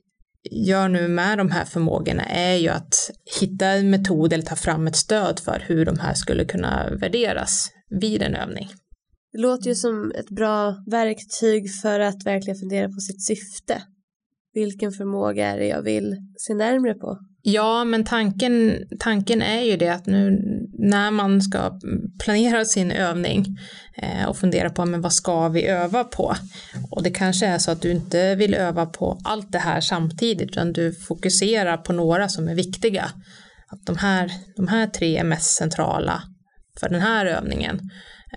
gör 0.50 0.88
nu 0.88 1.08
med 1.08 1.38
de 1.38 1.50
här 1.50 1.64
förmågorna 1.64 2.22
är 2.24 2.54
ju 2.54 2.68
att 2.68 3.10
hitta 3.40 3.66
en 3.66 3.90
metod 3.90 4.32
eller 4.32 4.44
ta 4.44 4.56
fram 4.56 4.86
ett 4.86 4.96
stöd 4.96 5.40
för 5.44 5.64
hur 5.66 5.84
de 5.84 5.98
här 5.98 6.14
skulle 6.14 6.44
kunna 6.44 6.90
värderas 7.00 7.70
vid 8.00 8.22
en 8.22 8.34
övning. 8.34 8.68
Det 9.32 9.38
låter 9.38 9.68
ju 9.68 9.74
som 9.74 10.12
ett 10.12 10.30
bra 10.30 10.84
verktyg 10.90 11.74
för 11.82 12.00
att 12.00 12.26
verkligen 12.26 12.58
fundera 12.58 12.88
på 12.88 13.00
sitt 13.00 13.24
syfte. 13.24 13.82
Vilken 14.54 14.92
förmåga 14.92 15.46
är 15.46 15.58
det 15.58 15.66
jag 15.66 15.82
vill 15.82 16.16
se 16.36 16.54
närmre 16.54 16.94
på? 16.94 17.18
Ja, 17.42 17.84
men 17.84 18.04
tanken, 18.04 18.76
tanken 18.98 19.42
är 19.42 19.62
ju 19.62 19.76
det 19.76 19.88
att 19.88 20.06
nu 20.06 20.40
när 20.78 21.10
man 21.10 21.42
ska 21.42 21.80
planera 22.24 22.64
sin 22.64 22.90
övning 22.90 23.58
eh, 23.96 24.28
och 24.28 24.36
fundera 24.36 24.70
på 24.70 24.84
men 24.84 25.00
vad 25.00 25.12
ska 25.12 25.48
vi 25.48 25.66
öva 25.66 26.04
på? 26.04 26.34
Och 26.90 27.02
det 27.02 27.10
kanske 27.10 27.46
är 27.46 27.58
så 27.58 27.70
att 27.70 27.82
du 27.82 27.90
inte 27.90 28.34
vill 28.34 28.54
öva 28.54 28.86
på 28.86 29.20
allt 29.24 29.52
det 29.52 29.58
här 29.58 29.80
samtidigt 29.80 30.50
utan 30.50 30.72
du 30.72 30.92
fokuserar 30.92 31.76
på 31.76 31.92
några 31.92 32.28
som 32.28 32.48
är 32.48 32.54
viktiga. 32.54 33.04
Att 33.68 33.86
de 33.86 33.96
här, 33.96 34.32
de 34.56 34.68
här 34.68 34.86
tre 34.86 35.16
är 35.16 35.24
mest 35.24 35.56
centrala 35.56 36.22
för 36.80 36.88
den 36.88 37.00
här 37.00 37.26
övningen. 37.26 37.90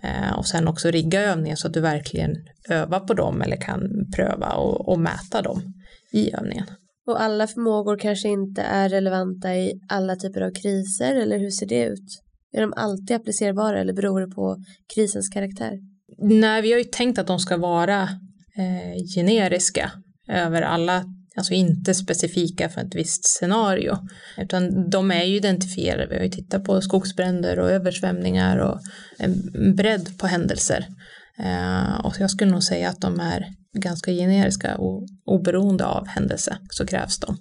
Eh, 0.04 0.34
och 0.38 0.48
sen 0.48 0.68
också 0.68 0.92
rigga 0.92 1.22
övningen 1.22 1.58
så 1.58 1.68
att 1.68 1.74
du 1.74 1.80
verkligen 1.80 2.36
övar 2.70 3.00
på 3.00 3.14
dem 3.14 3.42
eller 3.42 3.58
kan 3.58 4.12
pröva 4.16 4.52
och, 4.52 4.90
och 4.90 5.00
mäta 5.00 5.42
dem 5.42 5.74
i 6.12 6.34
övningen. 6.34 6.66
Och 7.08 7.22
alla 7.22 7.48
förmågor 7.48 7.98
kanske 7.98 8.30
inte 8.30 8.62
är 8.62 8.90
relevanta 8.90 9.56
i 9.56 9.74
alla 9.90 10.16
typer 10.16 10.42
av 10.42 10.52
kriser 10.52 11.16
eller 11.16 11.40
hur 11.40 11.50
ser 11.50 11.66
det 11.66 11.86
ut? 11.86 12.24
Är 12.54 12.62
de 12.62 12.74
alltid 12.76 13.16
applicerbara 13.16 13.80
eller 13.80 13.94
beror 13.94 14.22
det 14.22 14.36
på 14.36 14.58
krisens 14.96 15.30
karaktär? 15.30 15.80
Nej, 16.18 16.62
vi 16.62 16.72
har 16.72 16.80
ju 16.80 16.84
tänkt 16.84 17.20
att 17.20 17.28
de 17.28 17.40
ska 17.40 17.58
vara 17.58 18.02
eh, 18.58 19.06
generiska 19.16 19.92
över 20.30 20.62
alla, 20.62 21.04
alltså 21.38 21.54
inte 21.54 21.94
specifika 21.94 22.70
för 22.70 22.82
ett 22.82 22.96
visst 22.96 23.26
scenario, 23.26 23.98
utan 24.38 24.90
de 24.90 25.12
är 25.12 25.24
ju 25.24 25.36
identifierade. 25.36 26.08
Vi 26.08 26.16
har 26.16 26.24
ju 26.24 26.30
tittat 26.30 26.64
på 26.64 26.82
skogsbränder 26.82 27.60
och 27.60 27.72
översvämningar 27.72 28.58
och 28.58 28.80
en 29.18 29.34
bredd 29.76 30.18
på 30.18 30.28
händelser. 30.28 30.88
Eh, 31.40 32.06
och 32.06 32.14
jag 32.20 32.32
skulle 32.32 32.52
nog 32.52 32.64
säga 32.64 32.90
att 32.90 33.02
de 33.02 33.20
är 33.20 33.48
ganska 33.78 34.12
generiska 34.12 34.76
och 34.76 35.08
oberoende 35.26 35.86
av 35.86 36.08
händelse 36.08 36.58
så 36.70 36.86
krävs 36.86 37.20
de. 37.20 37.38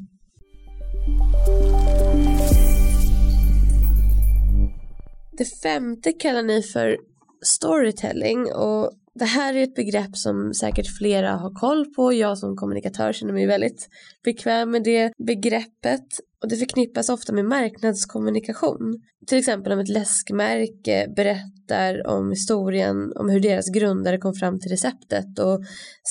Det 5.38 5.44
femte 5.62 6.12
kallar 6.12 6.42
ni 6.42 6.62
för 6.62 6.98
storytelling 7.44 8.52
och 8.52 8.92
det 9.14 9.24
här 9.24 9.54
är 9.54 9.62
ett 9.62 9.74
begrepp 9.74 10.16
som 10.16 10.54
säkert 10.54 10.98
flera 10.98 11.32
har 11.32 11.54
koll 11.54 11.86
på. 11.94 12.12
Jag 12.12 12.38
som 12.38 12.56
kommunikatör 12.56 13.12
känner 13.12 13.32
mig 13.32 13.46
väldigt 13.46 13.88
bekväm 14.24 14.70
med 14.70 14.84
det 14.84 15.12
begreppet 15.26 16.06
och 16.42 16.48
det 16.48 16.56
förknippas 16.56 17.08
ofta 17.08 17.32
med 17.32 17.44
marknadskommunikation. 17.44 19.02
Till 19.26 19.38
exempel 19.38 19.72
om 19.72 19.78
ett 19.78 19.88
läskmärke 19.88 21.12
berättar 21.16 22.06
om 22.06 22.30
historien 22.30 23.12
om 23.16 23.28
hur 23.28 23.40
deras 23.40 23.68
grundare 23.68 24.18
kom 24.18 24.34
fram 24.34 24.60
till 24.60 24.70
receptet 24.70 25.38
och 25.38 25.60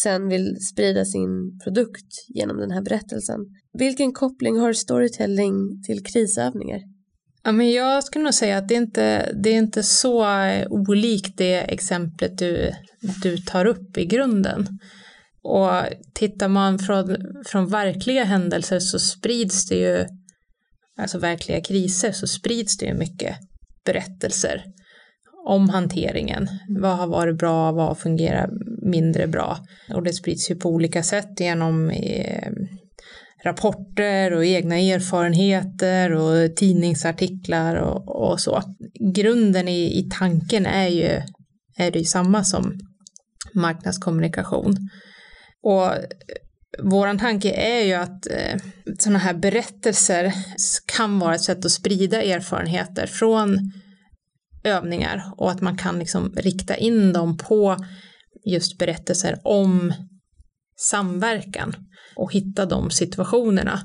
sen 0.02 0.28
vill 0.28 0.58
sprida 0.72 1.06
sin 1.06 1.60
produkt 1.64 2.26
genom 2.28 2.58
den 2.58 2.72
här 2.72 2.82
berättelsen. 2.82 3.40
Vilken 3.74 4.14
koppling 4.14 4.58
har 4.58 4.74
storytelling 4.74 5.84
till 5.84 6.04
krisövningar? 6.04 6.91
Ja, 7.44 7.52
men 7.52 7.72
jag 7.72 8.04
skulle 8.04 8.24
nog 8.24 8.34
säga 8.34 8.58
att 8.58 8.68
det 8.68 8.76
är 8.76 8.82
inte 8.82 9.32
det 9.34 9.50
är 9.50 9.58
inte 9.58 9.84
så 9.84 10.36
eh, 10.36 10.68
olikt 10.70 11.38
det 11.38 11.74
exemplet 11.74 12.38
du, 12.38 12.72
du 13.24 13.38
tar 13.38 13.66
upp 13.66 13.98
i 13.98 14.06
grunden. 14.06 14.80
Och 15.44 15.72
tittar 16.14 16.48
man 16.48 16.80
från, 16.80 17.18
från 17.46 17.68
verkliga 17.68 18.24
händelser 18.24 18.80
så 18.80 19.00
sprids 19.00 19.66
det 19.66 19.76
ju, 19.76 20.06
alltså 20.98 21.18
verkliga 21.18 21.62
kriser, 21.62 22.12
så 22.12 22.28
sprids 22.28 22.78
det 22.78 22.86
ju 22.86 22.94
mycket 22.94 23.36
berättelser 23.86 24.64
om 25.46 25.70
hanteringen. 25.70 26.48
Vad 26.70 26.98
har 26.98 27.08
varit 27.08 27.38
bra, 27.38 27.72
vad 27.72 27.98
fungerar 27.98 28.50
mindre 28.82 29.28
bra? 29.28 29.58
Och 29.94 30.04
det 30.04 30.14
sprids 30.14 30.52
ju 30.52 30.56
på 30.56 30.70
olika 30.70 31.04
sätt 31.04 31.40
genom 31.40 31.90
eh, 31.90 32.52
rapporter 33.44 34.34
och 34.34 34.46
egna 34.46 34.78
erfarenheter 34.78 36.12
och 36.12 36.56
tidningsartiklar 36.56 37.76
och, 37.76 38.32
och 38.32 38.40
så. 38.40 38.62
Grunden 39.14 39.68
i, 39.68 40.00
i 40.00 40.10
tanken 40.20 40.66
är 40.66 40.88
ju, 40.88 41.22
är 41.78 41.92
det 41.92 42.00
ju 42.00 42.06
samma 42.06 42.44
som 42.44 42.80
marknadskommunikation. 43.54 44.90
Och 45.64 45.92
vår 46.80 47.18
tanke 47.18 47.52
är 47.52 47.86
ju 47.86 47.94
att 47.94 48.28
eh, 48.28 48.60
sådana 49.00 49.20
här 49.20 49.34
berättelser 49.34 50.34
kan 50.86 51.20
vara 51.20 51.36
ett 51.36 51.42
sätt 51.42 51.66
att 51.66 51.72
sprida 51.72 52.24
erfarenheter 52.24 53.08
från 53.08 53.72
övningar 54.64 55.34
och 55.38 55.52
att 55.52 55.62
man 55.62 55.78
kan 55.78 56.00
liksom 56.00 56.34
rikta 56.36 56.76
in 56.76 57.14
dem 57.14 57.38
på 57.38 57.78
just 58.46 58.78
berättelser 58.78 59.40
om 59.44 59.94
samverkan 60.76 61.76
och 62.16 62.34
hitta 62.34 62.66
de 62.66 62.90
situationerna. 62.90 63.80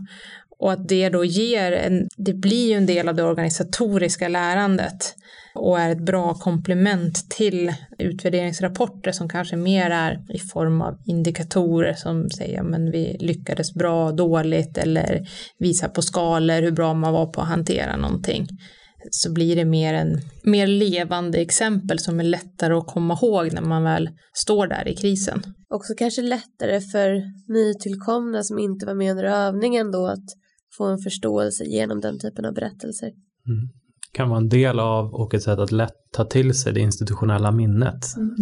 Och 0.59 0.73
att 0.73 0.89
det 0.89 1.09
då 1.09 1.25
ger 1.25 1.73
en, 1.73 2.09
det 2.17 2.35
blir 2.35 2.69
ju 2.69 2.75
en 2.75 2.87
del 2.87 3.09
av 3.09 3.15
det 3.15 3.23
organisatoriska 3.23 4.29
lärandet 4.29 5.15
och 5.55 5.81
är 5.81 5.91
ett 5.91 6.01
bra 6.01 6.35
komplement 6.35 7.31
till 7.31 7.73
utvärderingsrapporter 7.99 9.12
som 9.12 9.29
kanske 9.29 9.57
mer 9.57 9.91
är 9.91 10.21
i 10.29 10.39
form 10.39 10.83
av 10.83 10.99
indikatorer 11.05 11.95
som 11.95 12.31
säger 12.31 12.62
men 12.62 12.91
vi 12.91 13.17
lyckades 13.21 13.75
bra, 13.75 14.12
dåligt 14.12 14.79
eller 14.79 15.27
visar 15.59 15.89
på 15.89 16.03
skalor 16.03 16.62
hur 16.62 16.71
bra 16.71 16.95
man 16.95 17.12
var 17.12 17.27
på 17.27 17.41
att 17.41 17.49
hantera 17.49 17.97
någonting 17.97 18.49
så 19.11 19.33
blir 19.33 19.57
det 19.57 19.64
mer 19.64 19.95
en 19.95 20.21
mer 20.42 20.66
levande 20.66 21.38
exempel 21.38 21.99
som 21.99 22.21
är 22.21 22.25
lättare 22.25 22.75
att 22.75 22.87
komma 22.87 23.19
ihåg 23.23 23.53
när 23.53 23.62
man 23.62 23.83
väl 23.83 24.11
står 24.33 24.66
där 24.66 24.88
i 24.88 24.97
krisen. 24.97 25.42
Också 25.69 25.95
kanske 25.99 26.23
lättare 26.23 26.81
för 26.81 27.23
nytillkomna 27.53 28.42
som 28.42 28.59
inte 28.59 28.87
var 28.87 28.95
med 28.95 29.11
under 29.11 29.25
övningen 29.25 29.90
då 29.90 30.07
att 30.07 30.25
få 30.77 30.85
en 30.85 30.99
förståelse 30.99 31.64
genom 31.64 32.01
den 32.01 32.19
typen 32.19 32.45
av 32.45 32.55
berättelser. 32.55 33.07
Mm. 33.07 33.69
Kan 34.12 34.29
vara 34.29 34.40
en 34.40 34.49
del 34.49 34.81
av 34.81 35.14
och 35.14 35.35
ett 35.35 35.42
sätt 35.42 35.59
att 35.59 35.73
lätt 35.73 35.97
ta 36.12 36.25
till 36.25 36.55
sig 36.55 36.73
det 36.73 36.81
institutionella 36.81 37.53
minnet. 37.53 38.16
Mm. 38.16 38.35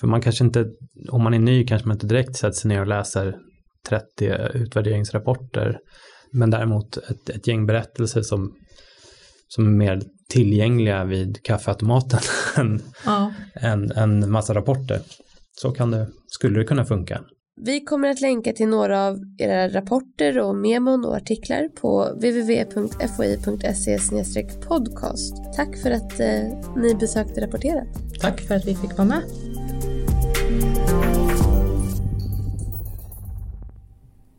För 0.00 0.06
man 0.06 0.20
kanske 0.20 0.44
inte, 0.44 0.66
om 1.10 1.22
man 1.22 1.34
är 1.34 1.38
ny 1.38 1.66
kanske 1.66 1.88
man 1.88 1.94
inte 1.94 2.06
direkt 2.06 2.36
sätter 2.36 2.52
sig 2.52 2.68
ner 2.68 2.80
och 2.80 2.86
läser 2.86 3.36
30 3.88 4.04
utvärderingsrapporter. 4.54 5.78
Men 6.32 6.50
däremot 6.50 6.96
ett, 6.96 7.28
ett 7.30 7.46
gäng 7.46 7.66
berättelser 7.66 8.22
som 8.22 8.54
som 9.54 9.66
är 9.66 9.70
mer 9.70 10.02
tillgängliga 10.28 11.04
vid 11.04 11.42
kaffeautomaten 11.42 12.20
än 12.56 12.82
ja. 13.04 13.32
en, 13.54 13.90
en 13.90 14.30
massa 14.30 14.54
rapporter. 14.54 15.00
Så 15.52 15.70
kan 15.70 15.90
det, 15.90 16.06
skulle 16.26 16.58
det 16.58 16.64
kunna 16.64 16.84
funka. 16.84 17.20
Vi 17.62 17.80
kommer 17.80 18.08
att 18.08 18.20
länka 18.20 18.52
till 18.52 18.68
några 18.68 19.06
av 19.06 19.18
era 19.38 19.68
rapporter 19.68 20.38
och 20.38 20.54
memon 20.54 21.04
och 21.04 21.16
artiklar 21.16 21.68
på 21.68 22.04
www.foi.se 22.04 23.98
podcast. 24.68 25.34
Tack 25.56 25.76
för 25.76 25.90
att 25.90 26.20
eh, 26.20 26.42
ni 26.76 26.94
besökte 26.94 27.40
Rapporterat. 27.40 27.88
Tack 28.20 28.40
för 28.40 28.54
att 28.54 28.66
vi 28.66 28.74
fick 28.74 28.98
vara 28.98 29.08
med. 29.08 29.22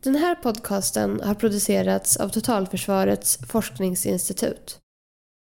Den 0.04 0.14
här 0.14 0.34
podcasten 0.34 1.20
har 1.20 1.34
producerats 1.34 2.16
av 2.16 2.28
Totalförsvarets 2.28 3.38
forskningsinstitut. 3.46 4.78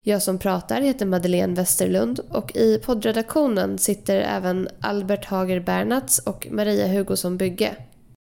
Jag 0.06 0.22
som 0.22 0.38
pratar 0.38 0.82
heter 0.82 1.06
Madeleine 1.06 1.56
Westerlund 1.56 2.20
och 2.30 2.56
i 2.56 2.78
poddredaktionen 2.86 3.78
sitter 3.78 4.18
även 4.18 4.68
Albert 4.80 5.26
Hager 5.26 5.60
Bernats 5.60 6.20
och 6.20 6.48
Maria 6.52 6.88
Hugosson 6.88 7.38
Bygge. 7.38 7.76